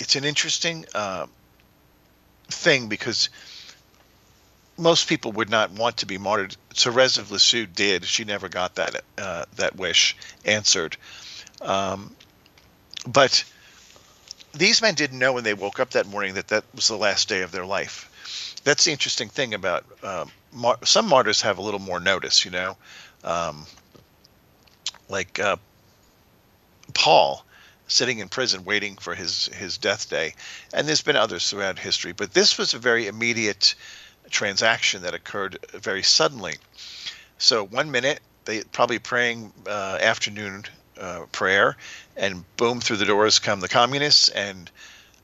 It's 0.00 0.16
an 0.16 0.25
interesting 0.25 0.85
uh, 0.94 1.26
thing 2.49 2.88
because 2.88 3.30
most 4.78 5.08
people 5.08 5.32
would 5.32 5.50
not 5.50 5.73
want 5.73 5.99
to 5.99 6.06
be 6.06 6.18
martyred. 6.18 6.56
Therese 6.75 7.18
of 7.18 7.30
Lisieux 7.30 7.66
did. 7.66 8.04
She 8.04 8.25
never 8.25 8.49
got 8.49 8.76
that 8.76 9.02
uh, 9.18 9.44
that 9.56 9.76
wish 9.76 10.16
answered. 10.44 10.97
Um, 11.61 12.14
but 13.06 13.44
these 14.54 14.80
men 14.80 14.94
didn't 14.94 15.18
know 15.18 15.32
when 15.32 15.44
they 15.44 15.54
woke 15.54 15.80
up 15.80 15.90
that 15.90 16.06
morning 16.06 16.35
that 16.35 16.49
that 16.49 16.64
was 16.75 16.88
the 16.88 16.97
last 16.97 17.28
day 17.28 17.42
of 17.42 17.50
their 17.50 17.66
life. 17.66 18.61
That's 18.64 18.85
the 18.85 18.92
interesting 18.92 19.28
thing 19.28 19.54
about 19.54 19.85
um, 20.02 20.30
mar- 20.52 20.78
some 20.85 21.08
martyrs 21.08 21.42
have 21.42 21.58
a 21.58 21.62
little 21.62 21.80
more 21.80 22.00
notice, 22.00 22.44
you 22.44 22.50
know. 22.50 22.76
Um, 23.25 23.66
like 25.08 25.38
uh, 25.38 25.56
Paul 26.94 27.44
sitting 27.88 28.18
in 28.18 28.28
prison 28.28 28.64
waiting 28.64 28.97
for 28.97 29.14
his 29.14 29.47
his 29.47 29.78
death 29.78 30.11
day 30.11 30.35
and 30.75 30.87
there's 30.87 31.00
been 31.00 31.16
others 31.16 31.49
throughout 31.49 31.78
history 31.78 32.12
but 32.12 32.35
this 32.35 32.58
was 32.58 32.75
a 32.75 32.78
very 32.78 33.06
immediate 33.06 33.75
transaction 34.28 35.02
that 35.02 35.14
occurred 35.14 35.58
very 35.73 36.02
suddenly. 36.02 36.54
So 37.38 37.64
one 37.64 37.90
minute 37.90 38.20
they 38.44 38.62
probably 38.62 38.99
praying 38.99 39.52
uh, 39.66 39.99
afternoon 40.00 40.64
uh, 40.99 41.26
prayer 41.32 41.76
and 42.16 42.44
boom 42.56 42.80
through 42.80 42.97
the 42.97 43.04
doors 43.04 43.38
come 43.38 43.61
the 43.61 43.68
communists 43.68 44.28
and 44.30 44.70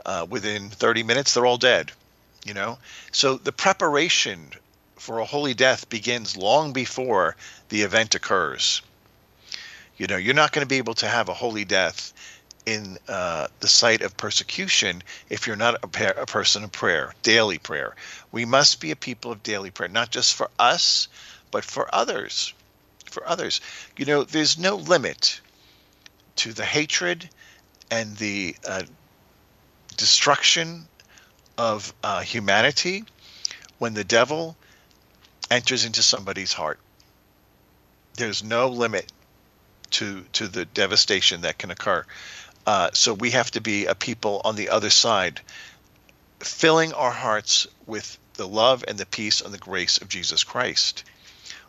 uh, 0.05 0.27
within 0.29 0.69
30 0.69 1.03
minutes 1.03 1.35
they're 1.35 1.47
all 1.47 1.57
dead 1.57 1.91
you 2.45 2.55
know? 2.55 2.79
So 3.11 3.37
the 3.37 3.53
preparation 3.53 4.51
for 4.97 5.19
a 5.19 5.25
holy 5.25 5.55
death 5.55 5.89
begins 5.89 6.37
long 6.37 6.73
before 6.73 7.37
the 7.71 7.83
event 7.83 8.15
occurs. 8.15 8.83
You 9.97 10.07
know, 10.07 10.17
you're 10.17 10.35
not 10.35 10.53
going 10.53 10.65
to 10.65 10.69
be 10.69 10.79
able 10.79 10.95
to 10.95 11.09
have 11.09 11.29
a 11.29 11.35
holy 11.35 11.65
death 11.65 12.13
in 12.67 12.99
uh, 13.09 13.49
the 13.61 13.69
sight 13.69 14.03
of 14.03 14.17
persecution 14.17 15.03
if 15.29 15.47
you're 15.47 15.57
not 15.57 15.83
a, 15.83 15.89
pa- 15.89 16.15
a, 16.17 16.27
person 16.27 16.65
of 16.65 16.73
prayer, 16.73 17.13
daily 17.23 17.59
prayer. 17.59 17.95
We 18.33 18.45
must 18.45 18.81
be 18.81 18.91
a 18.91 18.97
people 18.97 19.33
of 19.33 19.43
daily 19.43 19.71
prayer, 19.71 19.89
not 19.89 20.11
just 20.11 20.35
for 20.35 20.51
us, 20.59 21.09
but 21.51 21.65
for 21.65 21.95
others. 21.95 22.55
For 23.07 23.27
others. 23.29 23.61
You 23.97 24.07
know, 24.07 24.25
there's 24.25 24.59
no 24.59 24.77
limit 24.77 25.41
to 26.37 26.53
the 26.53 26.65
hatred 26.65 27.29
and 27.91 28.17
the 28.17 28.57
uh, 28.67 28.83
destruction 29.97 30.89
of 31.59 31.95
uh, 32.03 32.21
humanity 32.23 33.05
when 33.79 33.95
the 33.95 34.05
devil 34.05 34.57
enters 35.51 35.85
into 35.85 36.03
somebody's 36.03 36.53
heart. 36.53 36.81
There's 38.17 38.43
no 38.43 38.69
limit 38.69 39.13
to 39.91 40.25
to 40.33 40.49
the 40.49 40.65
devastation 40.65 41.43
that 41.43 41.59
can 41.59 41.71
occur. 41.71 42.05
Uh, 42.67 42.91
so 42.93 43.13
we 43.13 43.31
have 43.31 43.51
to 43.51 43.61
be 43.61 43.87
a 43.87 43.95
people 43.95 44.41
on 44.45 44.57
the 44.57 44.71
other 44.71 44.91
side, 44.91 45.41
filling 46.41 46.93
our 46.93 47.11
hearts 47.11 47.67
with 47.87 48.19
the 48.35 48.49
love 48.49 48.85
and 48.89 48.99
the 48.99 49.07
peace 49.07 49.41
and 49.41 49.53
the 49.53 49.59
grace 49.59 49.99
of 49.99 50.09
Jesus 50.09 50.45
Christ, 50.45 51.05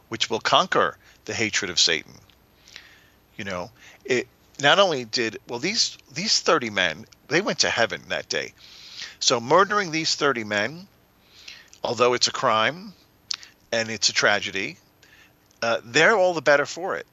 which 0.09 0.29
will 0.29 0.39
conquer 0.39 0.97
the 1.25 1.33
hatred 1.33 1.69
of 1.69 1.79
Satan. 1.79 2.13
You 3.37 3.43
know, 3.43 3.71
it 4.05 4.27
not 4.59 4.79
only 4.79 5.03
did 5.03 5.39
well 5.49 5.59
these 5.59 5.97
these 6.13 6.39
30 6.39 6.69
men, 6.69 7.05
they 7.27 7.41
went 7.41 7.59
to 7.59 7.69
heaven 7.69 8.03
that 8.07 8.29
day. 8.29 8.53
So 9.19 9.41
murdering 9.41 9.91
these 9.91 10.15
30 10.15 10.45
men, 10.45 10.87
although 11.83 12.13
it's 12.13 12.27
a 12.27 12.31
crime 12.31 12.93
and 13.71 13.89
it's 13.89 14.07
a 14.09 14.13
tragedy, 14.13 14.77
uh, 15.61 15.81
they're 15.83 16.15
all 16.15 16.33
the 16.33 16.41
better 16.41 16.65
for 16.65 16.95
it 16.95 17.05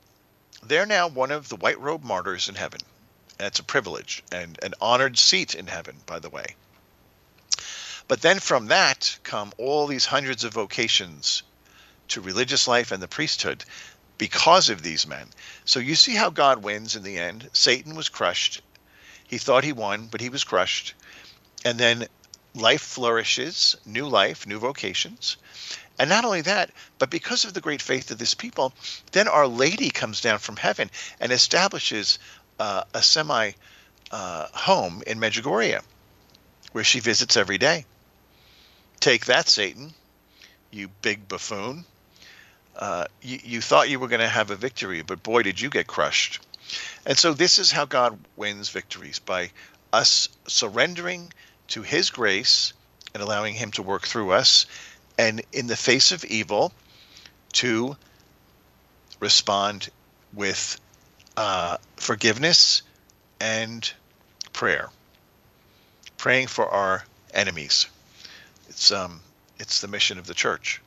they're 0.62 0.87
now 0.87 1.09
one 1.09 1.31
of 1.31 1.49
the 1.49 1.57
white 1.57 1.81
robe 1.81 2.05
martyrs 2.05 2.49
in 2.49 2.55
heaven. 2.55 2.81
That's 3.42 3.58
a 3.58 3.64
privilege 3.64 4.22
and 4.30 4.56
an 4.62 4.75
honored 4.80 5.18
seat 5.18 5.56
in 5.56 5.66
heaven, 5.66 5.96
by 6.06 6.20
the 6.20 6.30
way. 6.30 6.54
But 8.06 8.22
then 8.22 8.38
from 8.38 8.66
that 8.68 9.18
come 9.25 9.52
all 9.58 9.88
these 9.88 10.06
hundreds 10.06 10.44
of 10.44 10.52
vocations 10.52 11.42
to 12.06 12.20
religious 12.20 12.68
life 12.68 12.92
and 12.92 13.02
the 13.02 13.08
priesthood 13.08 13.64
because 14.16 14.68
of 14.68 14.82
these 14.82 15.08
men. 15.08 15.28
So 15.64 15.80
you 15.80 15.96
see 15.96 16.14
how 16.14 16.30
God 16.30 16.62
wins 16.62 16.94
in 16.94 17.02
the 17.02 17.18
end. 17.18 17.50
Satan 17.52 17.96
was 17.96 18.08
crushed. 18.08 18.61
He 19.26 19.38
thought 19.38 19.64
he 19.64 19.72
won, 19.72 20.06
but 20.06 20.20
he 20.20 20.28
was 20.28 20.44
crushed. 20.44 20.94
And 21.64 21.80
then 21.80 22.06
life 22.54 22.82
flourishes, 22.82 23.75
new 23.84 24.06
life, 24.06 24.46
new 24.46 24.61
vocations. 24.61 25.37
And 25.99 26.08
not 26.08 26.25
only 26.25 26.42
that, 26.42 26.70
but 26.99 27.11
because 27.11 27.44
of 27.44 27.54
the 27.54 27.61
great 27.61 27.82
faith 27.82 28.12
of 28.12 28.18
this 28.18 28.34
people, 28.34 28.72
then 29.11 29.26
Our 29.26 29.49
Lady 29.49 29.90
comes 29.90 30.20
down 30.20 30.38
from 30.38 30.56
heaven 30.56 30.90
and 31.18 31.32
establishes 31.32 32.20
uh, 32.59 32.85
a 32.94 33.02
semi 33.02 33.52
uh, 34.11 34.47
home 34.52 35.02
in 35.06 35.18
Medjugorje 35.18 35.80
where 36.73 36.85
she 36.85 37.00
visits 37.00 37.37
every 37.37 37.59
day. 37.59 37.85
Take 39.00 39.26
that, 39.26 39.49
Satan, 39.49 39.92
you 40.71 40.88
big 41.02 41.28
buffoon. 41.28 41.85
Uh, 42.76 43.06
you, 43.21 43.38
you 43.44 43.61
thought 43.61 43.90
you 43.90 43.99
were 43.99 44.09
going 44.09 44.21
to 44.21 44.28
have 44.28 44.50
a 44.50 44.56
victory, 44.56 45.02
but 45.02 45.23
boy, 45.23 45.42
did 45.42 45.61
you 45.61 45.68
get 45.68 45.87
crushed. 45.87 46.40
And 47.04 47.18
so, 47.18 47.35
this 47.35 47.59
is 47.59 47.71
how 47.71 47.85
God 47.85 48.18
wins 48.37 48.71
victories 48.71 49.18
by 49.18 49.50
us 49.92 50.28
surrendering 50.47 51.32
to 51.68 51.82
His 51.82 52.11
grace 52.11 52.73
and 53.12 53.23
allowing 53.23 53.54
Him 53.54 53.73
to 53.73 53.82
work 53.82 54.06
through 54.06 54.30
us 54.30 54.66
and 55.18 55.42
in 55.52 55.66
the 55.66 55.76
face 55.76 56.12
of 56.12 56.25
evil 56.25 56.73
to 57.54 57.97
respond 59.21 59.90
with 60.32 60.80
uh, 61.37 61.77
forgiveness 61.97 62.83
and 63.41 63.93
prayer. 64.53 64.91
Praying 66.19 66.47
for 66.47 66.69
our 66.69 67.05
enemies. 67.35 67.89
It's 68.69 68.93
um 68.93 69.21
it's 69.59 69.81
the 69.81 69.89
mission 69.89 70.19
of 70.19 70.27
the 70.27 70.35
church. 70.35 70.81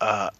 Uh, 0.00 0.30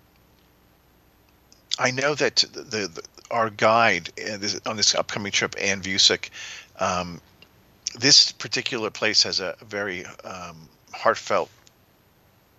I 1.79 1.91
know 1.91 2.15
that 2.15 2.37
the, 2.53 2.63
the 2.63 3.03
our 3.31 3.51
guide 3.51 4.11
uh, 4.21 4.39
on 4.69 4.77
this 4.77 4.95
upcoming 4.95 5.33
trip, 5.33 5.55
Ann 5.59 5.83
Vusick, 5.83 6.31
um, 6.79 7.21
this 7.99 8.33
particular 8.33 8.91
place 8.91 9.23
has 9.25 9.41
a 9.41 9.57
very 9.67 10.05
um, 10.25 10.69
heartfelt 10.95 11.51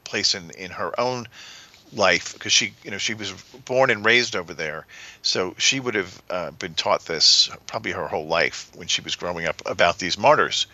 place 0.03 0.35
in 0.35 0.51
in 0.51 0.71
her 0.71 0.99
own 0.99 1.27
life 1.93 2.33
because 2.33 2.51
she 2.51 2.73
you 2.83 2.91
know 2.91 2.97
she 2.97 3.13
was 3.13 3.31
born 3.65 3.89
and 3.89 4.05
raised 4.05 4.35
over 4.35 4.53
there. 4.53 4.85
So 5.21 5.55
she 5.57 5.79
would 5.79 5.95
have 5.95 6.21
uh, 6.29 6.51
been 6.51 6.73
taught 6.73 7.05
this 7.05 7.49
probably 7.65 7.91
her 7.91 8.07
whole 8.07 8.27
life 8.27 8.71
when 8.75 8.87
she 8.87 9.01
was 9.01 9.15
growing 9.15 9.45
up 9.45 9.61
about 9.65 9.99
these 9.99 10.17
martyrs. 10.17 10.67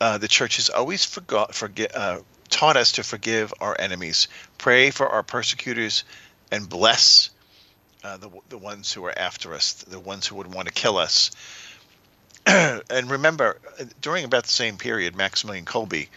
Uh, 0.00 0.18
the 0.18 0.28
church 0.28 0.56
has 0.56 0.68
always 0.68 1.04
forgot 1.04 1.54
forget 1.54 1.96
uh, 1.96 2.20
taught 2.48 2.76
us 2.76 2.92
to 2.92 3.02
forgive 3.02 3.52
our 3.60 3.74
enemies 3.78 4.28
pray 4.58 4.90
for 4.90 5.08
our 5.08 5.22
persecutors 5.22 6.04
and 6.52 6.68
bless 6.68 7.30
uh, 8.04 8.16
the, 8.18 8.30
the 8.50 8.58
ones 8.58 8.92
who 8.92 9.04
are 9.04 9.18
after 9.18 9.54
us 9.54 9.72
the 9.72 9.98
ones 9.98 10.26
who 10.26 10.36
would 10.36 10.52
want 10.52 10.68
to 10.68 10.74
kill 10.74 10.98
us 10.98 11.30
and 12.90 13.10
remember, 13.10 13.58
during 14.00 14.24
about 14.24 14.44
the 14.44 14.50
same 14.50 14.78
period, 14.78 15.16
Maximilian 15.16 15.64
Kolbe 15.64 16.08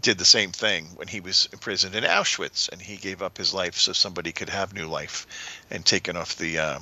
did 0.00 0.16
the 0.16 0.24
same 0.24 0.52
thing 0.52 0.84
when 0.94 1.08
he 1.08 1.18
was 1.18 1.48
imprisoned 1.52 1.96
in 1.96 2.04
Auschwitz, 2.04 2.68
and 2.68 2.80
he 2.80 2.96
gave 2.96 3.22
up 3.22 3.36
his 3.36 3.52
life 3.52 3.76
so 3.76 3.92
somebody 3.92 4.30
could 4.30 4.48
have 4.48 4.72
new 4.72 4.86
life, 4.86 5.26
and 5.70 5.84
taken 5.84 6.16
off 6.16 6.36
the 6.36 6.60
uh, 6.60 6.78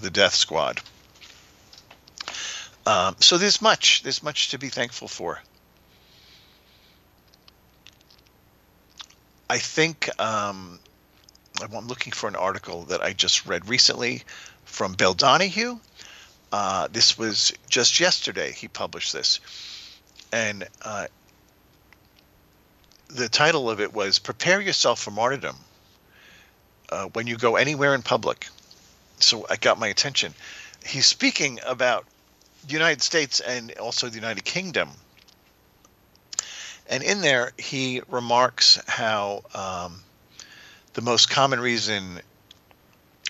the 0.00 0.10
death 0.10 0.34
squad. 0.34 0.80
Um, 2.84 3.14
so 3.20 3.38
there's 3.38 3.62
much 3.62 4.02
there's 4.02 4.24
much 4.24 4.48
to 4.50 4.58
be 4.58 4.70
thankful 4.70 5.06
for. 5.06 5.40
I 9.48 9.58
think 9.58 10.08
um, 10.20 10.80
I'm 11.62 11.86
looking 11.86 12.12
for 12.12 12.28
an 12.28 12.36
article 12.36 12.82
that 12.84 13.02
I 13.02 13.12
just 13.12 13.46
read 13.46 13.68
recently 13.68 14.22
from 14.64 14.94
Bill 14.94 15.14
Donohue 15.14 15.78
uh, 16.52 16.88
this 16.90 17.16
was 17.16 17.52
just 17.68 18.00
yesterday 18.00 18.52
he 18.52 18.68
published 18.68 19.12
this. 19.12 19.40
And 20.32 20.66
uh, 20.82 21.06
the 23.08 23.28
title 23.28 23.70
of 23.70 23.80
it 23.80 23.92
was 23.92 24.18
Prepare 24.18 24.60
Yourself 24.60 25.00
for 25.00 25.10
Martyrdom 25.10 25.56
uh, 26.90 27.06
When 27.06 27.26
You 27.26 27.36
Go 27.36 27.56
Anywhere 27.56 27.94
in 27.94 28.02
Public. 28.02 28.48
So 29.18 29.46
I 29.50 29.56
got 29.56 29.78
my 29.78 29.88
attention. 29.88 30.34
He's 30.84 31.06
speaking 31.06 31.60
about 31.66 32.06
the 32.66 32.72
United 32.72 33.02
States 33.02 33.40
and 33.40 33.72
also 33.78 34.08
the 34.08 34.16
United 34.16 34.44
Kingdom. 34.44 34.90
And 36.88 37.02
in 37.02 37.20
there, 37.20 37.52
he 37.58 38.02
remarks 38.08 38.80
how 38.88 39.42
um, 39.54 40.02
the 40.94 41.02
most 41.02 41.30
common 41.30 41.60
reason 41.60 42.20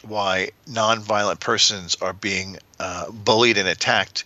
why 0.02 0.50
nonviolent 0.68 1.40
persons 1.40 1.96
are 2.00 2.12
being 2.12 2.58
uh, 2.78 3.10
bullied 3.10 3.58
and 3.58 3.68
attacked 3.68 4.24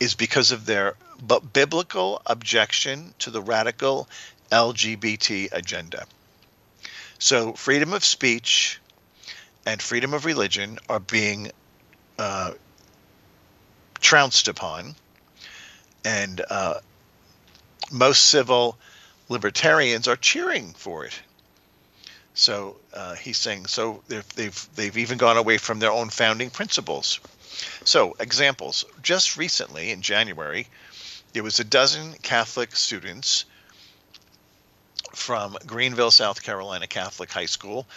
is 0.00 0.14
because 0.14 0.52
of 0.52 0.66
their 0.66 0.94
biblical 1.52 2.22
objection 2.26 3.12
to 3.18 3.30
the 3.30 3.42
radical 3.42 4.08
LGBT 4.50 5.48
agenda. 5.52 6.06
So, 7.18 7.52
freedom 7.54 7.92
of 7.92 8.04
speech 8.04 8.80
and 9.66 9.82
freedom 9.82 10.14
of 10.14 10.24
religion 10.24 10.78
are 10.88 11.00
being 11.00 11.50
uh, 12.18 12.52
trounced 14.00 14.48
upon, 14.48 14.94
and 16.04 16.40
uh, 16.48 16.74
most 17.90 18.26
civil 18.26 18.78
libertarians 19.28 20.08
are 20.08 20.16
cheering 20.16 20.72
for 20.74 21.04
it. 21.04 21.20
So 22.38 22.76
uh, 22.94 23.16
he's 23.16 23.36
saying 23.36 23.66
so 23.66 24.00
they've, 24.06 24.28
they've 24.36 24.68
they've 24.76 24.96
even 24.96 25.18
gone 25.18 25.36
away 25.36 25.58
from 25.58 25.80
their 25.80 25.90
own 25.90 26.08
founding 26.08 26.50
principles. 26.50 27.18
So 27.82 28.14
examples: 28.20 28.84
just 29.02 29.36
recently 29.36 29.90
in 29.90 30.02
January, 30.02 30.68
there 31.32 31.42
was 31.42 31.58
a 31.58 31.64
dozen 31.64 32.12
Catholic 32.22 32.76
students 32.76 33.44
from 35.16 35.56
Greenville, 35.66 36.12
South 36.12 36.40
Carolina 36.44 36.86
Catholic 36.86 37.32
High 37.32 37.46
School 37.46 37.88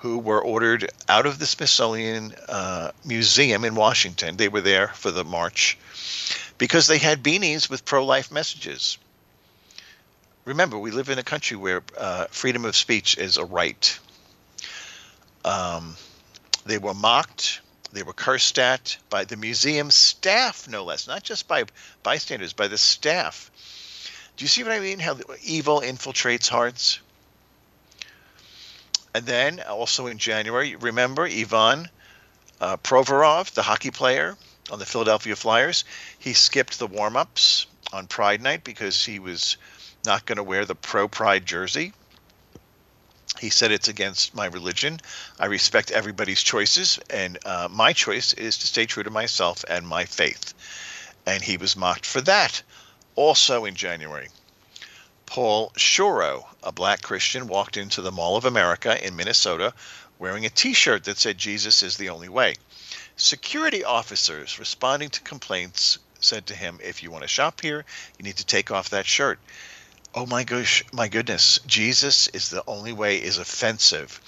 who 0.00 0.18
were 0.18 0.42
ordered 0.44 0.90
out 1.08 1.24
of 1.24 1.38
the 1.38 1.46
Smithsonian 1.46 2.34
uh, 2.50 2.90
Museum 3.06 3.64
in 3.64 3.74
Washington. 3.74 4.36
They 4.36 4.48
were 4.48 4.60
there 4.60 4.88
for 4.88 5.10
the 5.10 5.24
march 5.24 5.78
because 6.58 6.86
they 6.86 6.98
had 6.98 7.22
beanies 7.22 7.70
with 7.70 7.86
pro 7.86 8.04
life 8.04 8.30
messages 8.30 8.98
remember, 10.46 10.78
we 10.78 10.92
live 10.92 11.10
in 11.10 11.18
a 11.18 11.22
country 11.22 11.56
where 11.58 11.82
uh, 11.98 12.26
freedom 12.30 12.64
of 12.64 12.74
speech 12.74 13.18
is 13.18 13.36
a 13.36 13.44
right. 13.44 13.98
Um, 15.44 15.96
they 16.64 16.78
were 16.78 16.94
mocked, 16.94 17.60
they 17.92 18.02
were 18.02 18.14
cursed 18.14 18.58
at 18.58 18.96
by 19.10 19.24
the 19.24 19.36
museum 19.36 19.90
staff, 19.90 20.68
no 20.68 20.84
less, 20.84 21.06
not 21.06 21.22
just 21.22 21.46
by 21.46 21.64
bystanders, 22.02 22.52
by 22.52 22.68
the 22.68 22.78
staff. 22.78 23.50
Do 24.36 24.44
you 24.44 24.48
see 24.48 24.62
what 24.62 24.72
I 24.72 24.80
mean? 24.80 24.98
How 24.98 25.18
evil 25.42 25.80
infiltrates 25.80 26.48
hearts? 26.48 27.00
And 29.14 29.24
then 29.24 29.60
also 29.60 30.06
in 30.06 30.18
January, 30.18 30.76
remember 30.76 31.24
Ivan 31.24 31.88
uh, 32.60 32.76
Provorov, 32.76 33.52
the 33.54 33.62
hockey 33.62 33.90
player 33.90 34.36
on 34.70 34.78
the 34.78 34.86
Philadelphia 34.86 35.34
Flyers? 35.36 35.84
He 36.18 36.34
skipped 36.34 36.78
the 36.78 36.86
warm 36.86 37.16
ups 37.16 37.66
on 37.92 38.06
Pride 38.06 38.42
Night 38.42 38.62
because 38.62 39.04
he 39.04 39.18
was 39.18 39.56
not 40.06 40.26
going 40.26 40.36
to 40.36 40.42
wear 40.42 40.64
the 40.64 40.74
pro 40.74 41.08
pride 41.08 41.44
jersey. 41.44 41.92
He 43.38 43.50
said 43.50 43.70
it's 43.70 43.88
against 43.88 44.34
my 44.34 44.46
religion. 44.46 45.00
I 45.38 45.46
respect 45.46 45.90
everybody's 45.90 46.42
choices, 46.42 46.98
and 47.10 47.38
uh, 47.44 47.68
my 47.70 47.92
choice 47.92 48.32
is 48.32 48.56
to 48.58 48.66
stay 48.66 48.86
true 48.86 49.02
to 49.02 49.10
myself 49.10 49.64
and 49.68 49.86
my 49.86 50.06
faith. 50.06 50.54
And 51.26 51.42
he 51.42 51.58
was 51.58 51.76
mocked 51.76 52.06
for 52.06 52.22
that. 52.22 52.62
Also 53.14 53.64
in 53.66 53.74
January, 53.74 54.28
Paul 55.26 55.70
Shuro, 55.76 56.46
a 56.62 56.72
black 56.72 57.02
Christian, 57.02 57.46
walked 57.46 57.76
into 57.76 58.00
the 58.00 58.12
Mall 58.12 58.36
of 58.36 58.44
America 58.44 59.04
in 59.04 59.16
Minnesota 59.16 59.74
wearing 60.18 60.46
a 60.46 60.50
t 60.50 60.72
shirt 60.72 61.04
that 61.04 61.18
said, 61.18 61.36
Jesus 61.36 61.82
is 61.82 61.96
the 61.96 62.08
only 62.08 62.28
way. 62.28 62.54
Security 63.16 63.84
officers 63.84 64.58
responding 64.58 65.10
to 65.10 65.20
complaints 65.20 65.98
said 66.20 66.46
to 66.46 66.54
him, 66.54 66.78
If 66.82 67.02
you 67.02 67.10
want 67.10 67.22
to 67.22 67.28
shop 67.28 67.60
here, 67.60 67.84
you 68.18 68.22
need 68.22 68.36
to 68.36 68.46
take 68.46 68.70
off 68.70 68.90
that 68.90 69.06
shirt 69.06 69.38
oh 70.16 70.24
my 70.24 70.44
gosh, 70.44 70.82
my 70.94 71.08
goodness, 71.08 71.60
Jesus 71.66 72.26
is 72.28 72.48
the 72.48 72.64
only 72.66 72.94
way 72.94 73.22
is 73.22 73.36
offensive. 73.36 74.18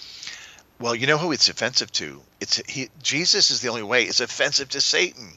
Well, 0.79 0.95
you 0.95 1.07
know 1.07 1.17
who 1.17 1.33
it's 1.33 1.49
offensive 1.49 1.91
to? 1.93 2.21
It's 2.41 2.57
he 2.69 2.91
Jesus 3.03 3.51
is 3.51 3.63
the 3.63 3.71
only 3.71 3.83
way. 3.83 4.05
It's 4.05 4.21
offensive 4.21 4.69
to 4.71 4.83
Satan. 4.83 5.33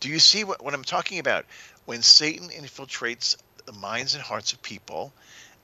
Do 0.00 0.08
you 0.08 0.18
see 0.18 0.44
what, 0.44 0.64
what 0.64 0.72
I'm 0.72 0.82
talking 0.82 1.18
about? 1.18 1.44
When 1.84 2.02
Satan 2.02 2.48
infiltrates 2.48 3.36
the 3.66 3.72
minds 3.72 4.14
and 4.14 4.22
hearts 4.22 4.54
of 4.54 4.62
people, 4.62 5.12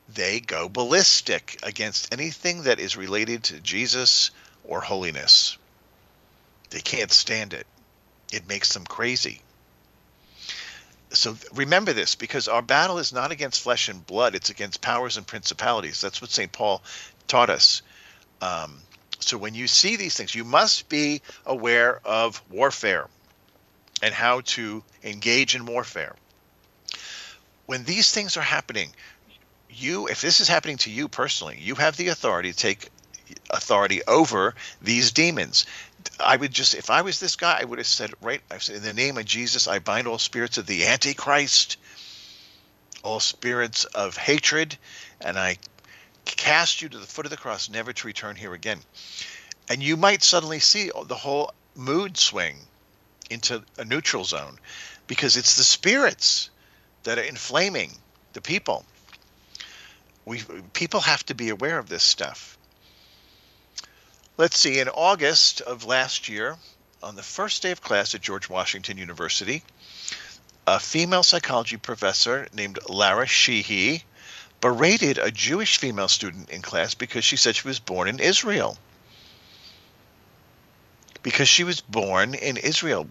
they 0.09 0.41
go 0.41 0.69
ballistic 0.69 1.59
against 1.63 2.13
anything 2.13 2.65
that 2.65 2.81
is 2.81 2.97
related 2.97 3.45
to 3.45 3.61
Jesus 3.61 4.31
or 4.65 4.83
holiness. 4.83 5.57
They 6.71 6.81
can't 6.81 7.11
stand 7.11 7.55
it. 7.55 7.67
It 8.31 8.47
makes 8.47 8.75
them 8.75 8.85
crazy 8.85 9.41
so 11.13 11.37
remember 11.55 11.93
this 11.93 12.15
because 12.15 12.49
our 12.49 12.63
battle 12.63 12.99
is 12.99 13.13
not 13.13 13.33
against 13.33 13.61
flesh 13.63 13.89
and 13.89 14.07
blood 14.07 14.35
it's 14.35 14.51
against 14.51 14.81
powers 14.81 15.17
and 15.17 15.27
principalities. 15.27 16.01
That's 16.01 16.21
what 16.21 16.31
st 16.31 16.53
paul 16.53 16.83
taught 17.29 17.51
us. 17.51 17.83
Um, 18.41 18.81
so 19.21 19.39
when 19.39 19.55
you 19.55 19.69
see 19.69 19.97
these 19.97 20.17
things 20.17 20.35
you 20.35 20.45
must 20.45 20.89
be 20.89 21.23
aware 21.47 22.01
of 22.05 22.43
warfare 22.51 23.09
and 24.03 24.13
how 24.13 24.41
to 24.41 24.83
engage 25.05 25.55
in 25.55 25.65
warfare. 25.65 26.17
When 27.67 27.85
these 27.85 28.11
things 28.11 28.37
are 28.37 28.43
happening 28.43 28.93
you 29.71 30.09
if 30.09 30.21
this 30.21 30.41
is 30.41 30.49
happening 30.49 30.77
to 30.79 30.91
you 30.91 31.09
personally 31.09 31.59
you 31.61 31.75
have 31.77 31.97
the 31.97 32.09
authority 32.09 32.53
to 32.53 32.57
take 32.57 32.89
authority 33.51 34.03
over 34.07 34.55
these 34.83 35.13
demons 35.13 35.67
I 36.21 36.37
would 36.37 36.53
just, 36.53 36.75
if 36.75 36.91
I 36.91 37.03
was 37.03 37.21
this 37.21 37.37
guy, 37.37 37.59
I 37.61 37.65
would 37.65 37.79
have 37.79 37.87
said, 37.87 38.13
right, 38.21 38.41
I 38.51 38.59
said, 38.59 38.77
in 38.77 38.83
the 38.83 38.93
name 38.93 39.19
of 39.19 39.25
Jesus, 39.25 39.69
I 39.69 39.79
bind 39.79 40.07
all 40.07 40.19
spirits 40.19 40.59
of 40.59 40.67
the 40.67 40.87
Antichrist, 40.87 41.77
all 43.03 43.21
spirits 43.21 43.85
of 43.85 44.17
hatred, 44.17 44.77
and 45.21 45.39
I 45.39 45.59
cast 46.25 46.83
you 46.83 46.89
to 46.89 46.99
the 46.99 47.07
foot 47.07 47.27
of 47.27 47.31
the 47.31 47.37
cross, 47.37 47.69
never 47.69 47.93
to 47.93 48.07
return 48.07 48.37
here 48.37 48.55
again. 48.55 48.81
And 49.69 49.83
you 49.83 49.97
might 49.97 50.23
suddenly 50.23 50.61
see 50.61 50.91
the 51.07 51.15
whole 51.15 51.53
mood 51.75 52.17
swing 52.17 52.57
into 53.31 53.63
a 53.79 53.85
neutral 53.85 54.25
zone 54.25 54.59
because 55.07 55.37
it's 55.37 55.57
the 55.57 55.65
spirits 55.65 56.51
that 57.05 57.19
are 57.19 57.23
inflaming 57.23 57.93
the 58.33 58.41
people. 58.41 58.85
We 60.25 60.43
people 60.73 61.01
have 61.01 61.25
to 61.27 61.35
be 61.35 61.49
aware 61.49 61.79
of 61.79 61.89
this 61.89 62.03
stuff. 62.03 62.57
Let's 64.39 64.59
see, 64.59 64.79
in 64.79 64.89
August 64.89 65.61
of 65.61 65.85
last 65.85 66.27
year, 66.27 66.57
on 67.03 67.17
the 67.17 67.23
first 67.23 67.63
day 67.63 67.71
of 67.71 67.83
class 67.83 68.15
at 68.15 68.23
George 68.23 68.49
Washington 68.49 68.97
University, 68.97 69.63
a 70.67 70.81
female 70.81 71.23
psychology 71.23 71.77
professor 71.77 72.49
named 72.55 72.79
Lara 72.89 73.27
Sheehy 73.27 74.05
berated 74.63 75.19
a 75.19 75.31
Jewish 75.31 75.77
female 75.77 76.09
student 76.09 76.49
in 76.49 76.63
class 76.63 76.95
because 76.95 77.25
she 77.25 77.37
said 77.37 77.57
she 77.57 77.69
was 77.69 77.79
born 77.79 78.09
in 78.09 78.21
Israel. 78.21 78.79
Because 81.23 81.49
she 81.49 81.65
was 81.65 81.83
born 81.83 82.35
in 82.35 82.57
Israel. 82.57 83.07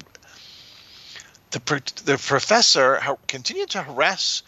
The, 1.52 1.60
the 2.06 2.18
professor 2.18 3.00
continued 3.28 3.70
to 3.72 3.84
harass 3.84 4.42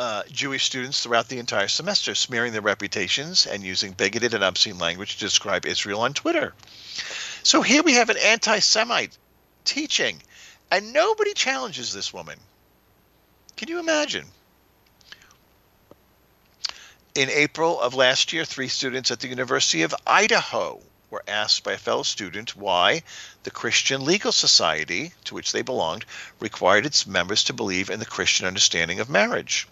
uh, 0.00 0.22
Jewish 0.32 0.64
students 0.64 1.02
throughout 1.02 1.28
the 1.28 1.38
entire 1.38 1.68
semester, 1.68 2.14
smearing 2.14 2.54
their 2.54 2.62
reputations 2.62 3.46
and 3.46 3.62
using 3.62 3.92
bigoted 3.92 4.32
and 4.32 4.42
obscene 4.42 4.78
language 4.78 5.16
to 5.16 5.20
describe 5.20 5.66
Israel 5.66 6.00
on 6.00 6.14
Twitter. 6.14 6.54
So 7.42 7.60
here 7.60 7.82
we 7.82 7.92
have 7.92 8.08
an 8.08 8.16
anti 8.16 8.60
Semite 8.60 9.18
teaching, 9.66 10.22
and 10.70 10.94
nobody 10.94 11.34
challenges 11.34 11.92
this 11.92 12.14
woman. 12.14 12.40
Can 13.58 13.68
you 13.68 13.78
imagine? 13.78 14.26
In 17.14 17.28
April 17.28 17.78
of 17.78 17.92
last 17.92 18.32
year, 18.32 18.46
three 18.46 18.68
students 18.68 19.10
at 19.10 19.20
the 19.20 19.28
University 19.28 19.82
of 19.82 19.94
Idaho 20.06 20.80
were 21.10 21.24
asked 21.28 21.62
by 21.62 21.72
a 21.72 21.76
fellow 21.78 22.04
student 22.04 22.56
why 22.56 23.02
the 23.42 23.50
Christian 23.50 24.06
Legal 24.06 24.32
Society, 24.32 25.12
to 25.26 25.34
which 25.34 25.52
they 25.52 25.60
belonged, 25.60 26.06
required 26.38 26.86
its 26.86 27.06
members 27.06 27.44
to 27.44 27.52
believe 27.52 27.90
in 27.90 28.00
the 28.00 28.06
Christian 28.06 28.46
understanding 28.46 28.98
of 28.98 29.10
marriage. 29.10 29.66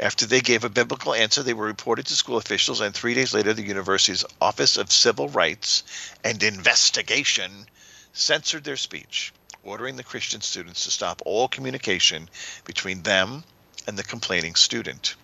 After 0.00 0.26
they 0.26 0.40
gave 0.40 0.62
a 0.62 0.68
biblical 0.68 1.12
answer, 1.12 1.42
they 1.42 1.54
were 1.54 1.66
reported 1.66 2.06
to 2.06 2.14
school 2.14 2.36
officials, 2.36 2.80
and 2.80 2.94
three 2.94 3.14
days 3.14 3.34
later, 3.34 3.52
the 3.52 3.62
university's 3.62 4.24
Office 4.40 4.76
of 4.76 4.92
Civil 4.92 5.28
Rights 5.28 5.82
and 6.22 6.40
Investigation 6.40 7.66
censored 8.12 8.62
their 8.62 8.76
speech, 8.76 9.32
ordering 9.64 9.96
the 9.96 10.04
Christian 10.04 10.40
students 10.40 10.84
to 10.84 10.92
stop 10.92 11.20
all 11.24 11.48
communication 11.48 12.30
between 12.64 13.02
them 13.02 13.42
and 13.88 13.98
the 13.98 14.04
complaining 14.04 14.54
student. 14.54 15.16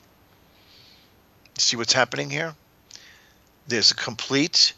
See 1.56 1.76
what's 1.76 1.92
happening 1.92 2.30
here? 2.30 2.56
There's 3.68 3.92
a 3.92 3.94
complete 3.94 4.74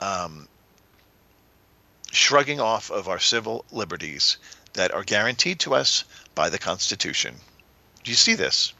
um, 0.00 0.48
shrugging 2.10 2.60
off 2.60 2.90
of 2.90 3.08
our 3.08 3.20
civil 3.20 3.64
liberties 3.70 4.38
that 4.72 4.90
are 4.90 5.04
guaranteed 5.04 5.60
to 5.60 5.74
us 5.74 6.02
by 6.34 6.50
the 6.50 6.58
Constitution. 6.58 7.36
Do 8.02 8.10
you 8.10 8.16
see 8.16 8.34
this? 8.34 8.72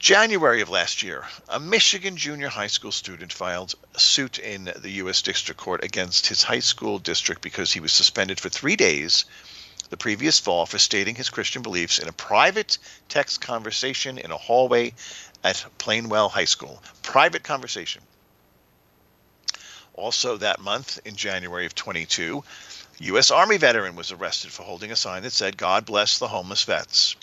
January 0.00 0.62
of 0.62 0.70
last 0.70 1.02
year, 1.02 1.28
a 1.46 1.60
Michigan 1.60 2.16
junior 2.16 2.48
high 2.48 2.68
school 2.68 2.90
student 2.90 3.30
filed 3.30 3.74
suit 3.98 4.38
in 4.38 4.72
the 4.76 4.92
U.S. 4.92 5.20
District 5.20 5.60
Court 5.60 5.84
against 5.84 6.26
his 6.26 6.42
high 6.42 6.60
school 6.60 6.98
district 6.98 7.42
because 7.42 7.70
he 7.70 7.80
was 7.80 7.92
suspended 7.92 8.40
for 8.40 8.48
three 8.48 8.76
days 8.76 9.26
the 9.90 9.98
previous 9.98 10.40
fall 10.40 10.64
for 10.64 10.78
stating 10.78 11.16
his 11.16 11.28
Christian 11.28 11.60
beliefs 11.60 11.98
in 11.98 12.08
a 12.08 12.12
private 12.12 12.78
text 13.10 13.42
conversation 13.42 14.16
in 14.16 14.30
a 14.30 14.38
hallway 14.38 14.94
at 15.44 15.66
Plainwell 15.76 16.30
High 16.30 16.46
School. 16.46 16.82
Private 17.02 17.42
conversation. 17.42 18.00
Also, 19.92 20.38
that 20.38 20.60
month 20.60 20.98
in 21.04 21.14
January 21.14 21.66
of 21.66 21.74
22, 21.74 22.42
U.S. 23.00 23.30
Army 23.30 23.58
veteran 23.58 23.96
was 23.96 24.12
arrested 24.12 24.50
for 24.50 24.62
holding 24.62 24.92
a 24.92 24.96
sign 24.96 25.24
that 25.24 25.32
said, 25.34 25.58
God 25.58 25.84
bless 25.84 26.18
the 26.18 26.28
homeless 26.28 26.64
vets. 26.64 27.16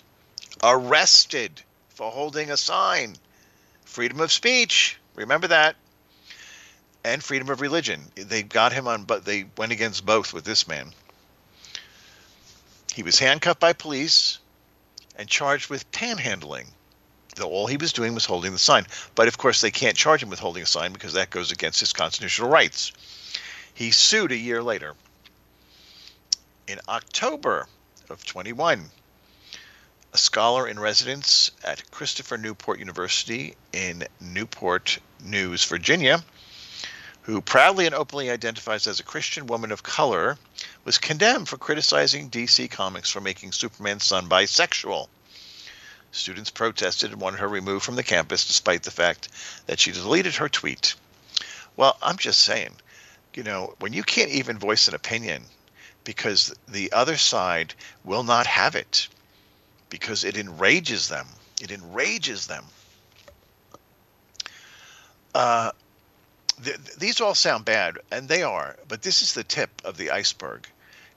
Arrested 0.62 1.60
for 1.98 2.12
holding 2.12 2.48
a 2.52 2.56
sign. 2.56 3.16
Freedom 3.84 4.20
of 4.20 4.30
speech. 4.30 4.96
Remember 5.16 5.48
that. 5.48 5.74
And 7.02 7.24
freedom 7.24 7.50
of 7.50 7.60
religion. 7.60 8.00
They 8.14 8.44
got 8.44 8.72
him 8.72 8.86
on, 8.86 9.02
but 9.02 9.24
they 9.24 9.46
went 9.56 9.72
against 9.72 10.06
both 10.06 10.32
with 10.32 10.44
this 10.44 10.68
man. 10.68 10.92
He 12.94 13.02
was 13.02 13.18
handcuffed 13.18 13.58
by 13.58 13.72
police 13.72 14.38
and 15.16 15.28
charged 15.28 15.70
with 15.70 15.90
panhandling. 15.90 16.68
Though 17.34 17.50
all 17.50 17.66
he 17.66 17.76
was 17.76 17.92
doing 17.92 18.14
was 18.14 18.24
holding 18.24 18.52
the 18.52 18.60
sign. 18.60 18.86
But 19.16 19.26
of 19.26 19.36
course, 19.36 19.60
they 19.60 19.72
can't 19.72 19.96
charge 19.96 20.22
him 20.22 20.30
with 20.30 20.38
holding 20.38 20.62
a 20.62 20.66
sign 20.66 20.92
because 20.92 21.14
that 21.14 21.30
goes 21.30 21.50
against 21.50 21.80
his 21.80 21.92
constitutional 21.92 22.48
rights. 22.48 22.92
He 23.74 23.90
sued 23.90 24.30
a 24.30 24.36
year 24.36 24.62
later. 24.62 24.94
In 26.68 26.78
October 26.88 27.66
of 28.08 28.24
21, 28.24 28.88
a 30.12 30.18
scholar 30.18 30.66
in 30.66 30.80
residence 30.80 31.50
at 31.62 31.90
Christopher 31.90 32.38
Newport 32.38 32.78
University 32.78 33.54
in 33.72 34.04
Newport 34.20 34.98
News, 35.22 35.64
Virginia, 35.64 36.24
who 37.22 37.42
proudly 37.42 37.84
and 37.84 37.94
openly 37.94 38.30
identifies 38.30 38.86
as 38.86 39.00
a 39.00 39.04
Christian 39.04 39.46
woman 39.46 39.70
of 39.70 39.82
color, 39.82 40.38
was 40.84 40.96
condemned 40.96 41.48
for 41.48 41.58
criticizing 41.58 42.30
DC 42.30 42.70
Comics 42.70 43.10
for 43.10 43.20
making 43.20 43.52
Superman's 43.52 44.04
son 44.04 44.28
bisexual. 44.28 45.08
Students 46.10 46.50
protested 46.50 47.12
and 47.12 47.20
wanted 47.20 47.40
her 47.40 47.48
removed 47.48 47.84
from 47.84 47.96
the 47.96 48.02
campus 48.02 48.46
despite 48.46 48.82
the 48.82 48.90
fact 48.90 49.28
that 49.66 49.78
she 49.78 49.92
deleted 49.92 50.36
her 50.36 50.48
tweet. 50.48 50.94
Well, 51.76 51.98
I'm 52.00 52.16
just 52.16 52.40
saying, 52.40 52.74
you 53.34 53.42
know, 53.42 53.74
when 53.78 53.92
you 53.92 54.02
can't 54.02 54.30
even 54.30 54.58
voice 54.58 54.88
an 54.88 54.94
opinion 54.94 55.44
because 56.02 56.54
the 56.66 56.92
other 56.92 57.18
side 57.18 57.74
will 58.04 58.22
not 58.22 58.46
have 58.46 58.74
it, 58.74 59.08
because 59.90 60.24
it 60.24 60.36
enrages 60.36 61.08
them. 61.08 61.26
It 61.60 61.70
enrages 61.70 62.46
them. 62.46 62.64
Uh, 65.34 65.72
th- 66.62 66.78
these 66.98 67.20
all 67.20 67.34
sound 67.34 67.64
bad, 67.64 67.98
and 68.10 68.28
they 68.28 68.42
are, 68.42 68.76
but 68.88 69.02
this 69.02 69.22
is 69.22 69.34
the 69.34 69.44
tip 69.44 69.70
of 69.84 69.96
the 69.96 70.10
iceberg. 70.10 70.66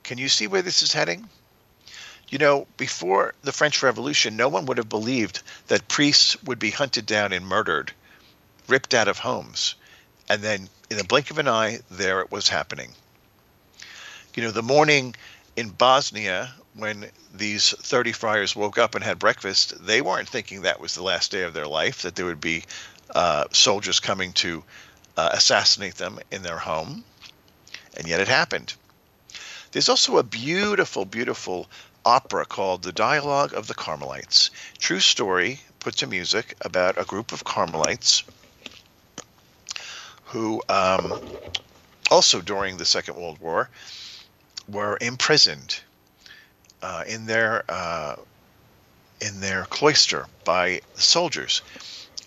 Can 0.02 0.18
you 0.18 0.28
see 0.28 0.46
where 0.46 0.62
this 0.62 0.82
is 0.82 0.92
heading? 0.92 1.28
You 2.28 2.38
know, 2.38 2.66
before 2.76 3.34
the 3.42 3.52
French 3.52 3.82
Revolution, 3.82 4.36
no 4.36 4.48
one 4.48 4.66
would 4.66 4.78
have 4.78 4.88
believed 4.88 5.42
that 5.68 5.88
priests 5.88 6.42
would 6.44 6.58
be 6.58 6.70
hunted 6.70 7.04
down 7.04 7.32
and 7.32 7.46
murdered, 7.46 7.92
ripped 8.68 8.94
out 8.94 9.08
of 9.08 9.18
homes. 9.18 9.74
And 10.28 10.42
then, 10.42 10.68
in 10.90 10.96
the 10.96 11.04
blink 11.04 11.30
of 11.30 11.38
an 11.38 11.48
eye, 11.48 11.80
there 11.90 12.20
it 12.20 12.30
was 12.30 12.48
happening. 12.48 12.92
You 14.34 14.42
know, 14.42 14.50
the 14.50 14.62
morning 14.62 15.14
in 15.56 15.68
Bosnia 15.68 16.54
when 16.74 17.10
these 17.34 17.70
30 17.70 18.12
friars 18.12 18.56
woke 18.56 18.78
up 18.78 18.94
and 18.94 19.04
had 19.04 19.18
breakfast, 19.18 19.84
they 19.84 20.00
weren't 20.00 20.28
thinking 20.28 20.62
that 20.62 20.80
was 20.80 20.94
the 20.94 21.02
last 21.02 21.30
day 21.30 21.42
of 21.42 21.52
their 21.52 21.66
life, 21.66 22.02
that 22.02 22.16
there 22.16 22.26
would 22.26 22.40
be 22.40 22.64
uh, 23.14 23.44
soldiers 23.52 24.00
coming 24.00 24.32
to 24.32 24.64
uh, 25.16 25.30
assassinate 25.32 25.96
them 25.96 26.18
in 26.30 26.42
their 26.42 26.58
home. 26.58 27.04
And 27.96 28.08
yet 28.08 28.20
it 28.20 28.28
happened. 28.28 28.74
There's 29.72 29.88
also 29.88 30.16
a 30.16 30.22
beautiful, 30.22 31.04
beautiful 31.04 31.68
opera 32.04 32.46
called 32.46 32.82
The 32.82 32.92
Dialogue 32.92 33.52
of 33.52 33.66
the 33.66 33.74
Carmelites. 33.74 34.50
True 34.78 35.00
story 35.00 35.60
put 35.78 35.96
to 35.96 36.06
music 36.06 36.56
about 36.62 36.98
a 36.98 37.04
group 37.04 37.32
of 37.32 37.44
Carmelites 37.44 38.22
who, 40.26 40.62
um, 40.70 41.14
also 42.10 42.40
during 42.40 42.78
the 42.78 42.86
Second 42.86 43.16
World 43.16 43.38
War, 43.38 43.68
were 44.68 44.96
imprisoned 45.00 45.80
uh, 46.82 47.04
in 47.06 47.26
their 47.26 47.64
uh, 47.68 48.16
in 49.20 49.40
their 49.40 49.64
cloister 49.66 50.26
by 50.44 50.80
soldiers, 50.94 51.62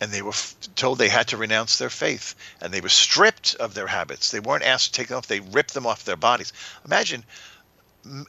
and 0.01 0.11
they 0.11 0.21
were 0.21 0.29
f- 0.29 0.55
told 0.75 0.97
they 0.97 1.09
had 1.09 1.27
to 1.27 1.37
renounce 1.37 1.77
their 1.77 1.89
faith, 1.89 2.35
and 2.61 2.73
they 2.73 2.81
were 2.81 2.89
stripped 2.89 3.55
of 3.55 3.73
their 3.73 3.87
habits. 3.87 4.31
They 4.31 4.39
weren't 4.39 4.63
asked 4.63 4.93
to 4.93 5.01
take 5.01 5.09
them 5.09 5.17
off; 5.17 5.27
they 5.27 5.41
ripped 5.41 5.73
them 5.73 5.85
off 5.85 6.05
their 6.05 6.15
bodies. 6.15 6.53
Imagine 6.85 7.25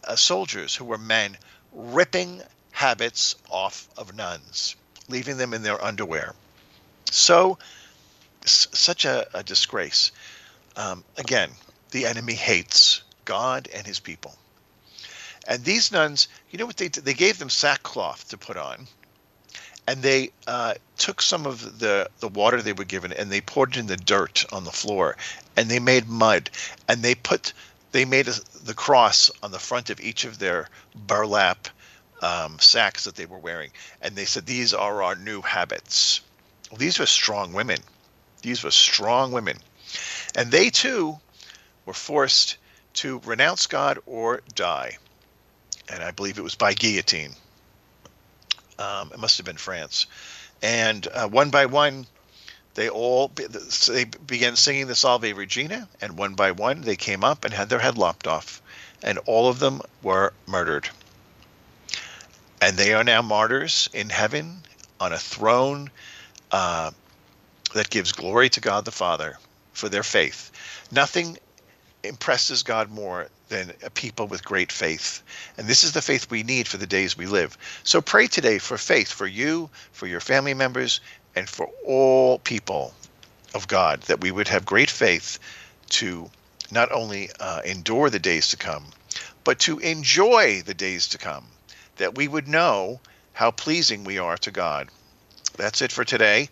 uh, 0.04 0.16
soldiers 0.16 0.74
who 0.74 0.84
were 0.84 0.98
men 0.98 1.36
ripping 1.72 2.42
habits 2.72 3.36
off 3.50 3.88
of 3.96 4.14
nuns, 4.14 4.76
leaving 5.08 5.36
them 5.36 5.54
in 5.54 5.62
their 5.62 5.82
underwear. 5.82 6.34
So, 7.10 7.58
s- 8.44 8.68
such 8.72 9.04
a, 9.04 9.26
a 9.34 9.42
disgrace. 9.42 10.12
Um, 10.76 11.04
again, 11.16 11.50
the 11.92 12.06
enemy 12.06 12.34
hates 12.34 13.02
God 13.24 13.68
and 13.72 13.86
His 13.86 14.00
people. 14.00 14.34
And 15.48 15.62
these 15.62 15.92
nuns, 15.92 16.26
you 16.50 16.58
know 16.58 16.66
what 16.66 16.76
they 16.76 16.88
did? 16.88 17.04
They 17.04 17.14
gave 17.14 17.38
them 17.38 17.50
sackcloth 17.50 18.28
to 18.28 18.36
put 18.36 18.56
on, 18.56 18.88
and 19.86 20.02
they 20.02 20.30
uh, 20.48 20.74
took 20.98 21.22
some 21.22 21.46
of 21.46 21.78
the 21.78 22.10
the 22.18 22.28
water 22.28 22.60
they 22.60 22.72
were 22.72 22.84
given 22.84 23.12
and 23.12 23.30
they 23.30 23.40
poured 23.40 23.76
it 23.76 23.78
in 23.78 23.86
the 23.86 23.96
dirt 23.96 24.44
on 24.52 24.64
the 24.64 24.72
floor, 24.72 25.16
and 25.56 25.70
they 25.70 25.78
made 25.78 26.08
mud, 26.08 26.50
and 26.88 27.02
they 27.02 27.14
put 27.14 27.52
they 27.92 28.04
made 28.04 28.26
a, 28.26 28.34
the 28.64 28.74
cross 28.74 29.30
on 29.42 29.52
the 29.52 29.58
front 29.60 29.88
of 29.88 30.00
each 30.00 30.24
of 30.24 30.38
their 30.40 30.68
burlap 30.94 31.68
um, 32.22 32.58
sacks 32.58 33.04
that 33.04 33.14
they 33.14 33.26
were 33.26 33.38
wearing, 33.38 33.70
and 34.02 34.16
they 34.16 34.24
said 34.24 34.46
these 34.46 34.74
are 34.74 35.02
our 35.02 35.14
new 35.14 35.42
habits. 35.42 36.22
Well, 36.70 36.78
these 36.78 36.98
were 36.98 37.06
strong 37.06 37.52
women. 37.52 37.78
These 38.42 38.64
were 38.64 38.72
strong 38.72 39.30
women, 39.30 39.58
and 40.34 40.50
they 40.50 40.70
too 40.70 41.20
were 41.84 41.94
forced 41.94 42.56
to 42.94 43.20
renounce 43.24 43.68
God 43.68 44.00
or 44.06 44.40
die 44.54 44.98
and 45.88 46.02
I 46.02 46.10
believe 46.10 46.38
it 46.38 46.42
was 46.42 46.54
by 46.54 46.74
guillotine. 46.74 47.32
Um, 48.78 49.10
it 49.12 49.18
must 49.18 49.38
have 49.38 49.46
been 49.46 49.56
France. 49.56 50.06
And 50.62 51.06
uh, 51.12 51.28
one 51.28 51.50
by 51.50 51.66
one, 51.66 52.06
they 52.74 52.88
all 52.88 53.30
they 53.88 54.04
began 54.04 54.56
singing 54.56 54.86
the 54.86 54.94
Salve 54.94 55.36
Regina, 55.36 55.88
and 56.00 56.18
one 56.18 56.34
by 56.34 56.52
one 56.52 56.82
they 56.82 56.96
came 56.96 57.24
up 57.24 57.44
and 57.44 57.54
had 57.54 57.68
their 57.68 57.78
head 57.78 57.96
lopped 57.96 58.26
off, 58.26 58.60
and 59.02 59.18
all 59.26 59.48
of 59.48 59.58
them 59.58 59.80
were 60.02 60.32
murdered. 60.46 60.88
And 62.60 62.76
they 62.76 62.94
are 62.94 63.04
now 63.04 63.22
martyrs 63.22 63.88
in 63.92 64.10
heaven 64.10 64.62
on 65.00 65.12
a 65.12 65.18
throne 65.18 65.90
uh, 66.50 66.90
that 67.74 67.90
gives 67.90 68.12
glory 68.12 68.48
to 68.50 68.60
God 68.60 68.84
the 68.84 68.92
Father 68.92 69.38
for 69.72 69.88
their 69.88 70.02
faith. 70.02 70.50
Nothing 70.90 71.38
impresses 72.08 72.62
God 72.62 72.90
more 72.90 73.28
than 73.48 73.72
a 73.82 73.90
people 73.90 74.26
with 74.26 74.44
great 74.44 74.72
faith. 74.72 75.22
And 75.56 75.66
this 75.66 75.84
is 75.84 75.92
the 75.92 76.02
faith 76.02 76.30
we 76.30 76.42
need 76.42 76.66
for 76.66 76.78
the 76.78 76.86
days 76.86 77.16
we 77.16 77.26
live. 77.26 77.56
So 77.84 78.00
pray 78.00 78.26
today 78.26 78.58
for 78.58 78.76
faith 78.76 79.08
for 79.12 79.26
you, 79.26 79.70
for 79.92 80.06
your 80.06 80.20
family 80.20 80.54
members, 80.54 81.00
and 81.34 81.48
for 81.48 81.70
all 81.84 82.38
people 82.38 82.94
of 83.54 83.68
God, 83.68 84.02
that 84.02 84.20
we 84.20 84.32
would 84.32 84.48
have 84.48 84.64
great 84.64 84.90
faith 84.90 85.38
to 85.90 86.30
not 86.70 86.90
only 86.90 87.30
uh, 87.38 87.60
endure 87.64 88.10
the 88.10 88.18
days 88.18 88.48
to 88.48 88.56
come, 88.56 88.86
but 89.44 89.58
to 89.60 89.78
enjoy 89.78 90.62
the 90.62 90.74
days 90.74 91.08
to 91.08 91.18
come, 91.18 91.46
that 91.96 92.16
we 92.16 92.26
would 92.26 92.48
know 92.48 93.00
how 93.32 93.50
pleasing 93.50 94.02
we 94.02 94.18
are 94.18 94.36
to 94.38 94.50
God. 94.50 94.88
That's 95.56 95.82
it 95.82 95.92
for 95.92 96.04
today. 96.04 96.48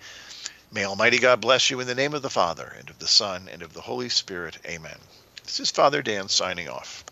May 0.71 0.85
Almighty 0.85 1.19
God 1.19 1.41
bless 1.41 1.71
you 1.71 1.81
in 1.81 1.87
the 1.87 1.95
name 1.95 2.15
of 2.15 2.23
the 2.23 2.31
Father, 2.31 2.73
and 2.79 2.89
of 2.91 2.99
the 2.99 3.07
Son, 3.07 3.49
and 3.53 3.63
of 3.63 3.73
the 3.75 3.81
Holy 3.81 4.09
Spirit. 4.09 4.59
Amen. 4.67 4.99
This 5.45 5.61
is 5.61 5.71
Father 5.71 6.01
Dan 6.01 6.29
signing 6.29 6.71
off. 6.71 7.04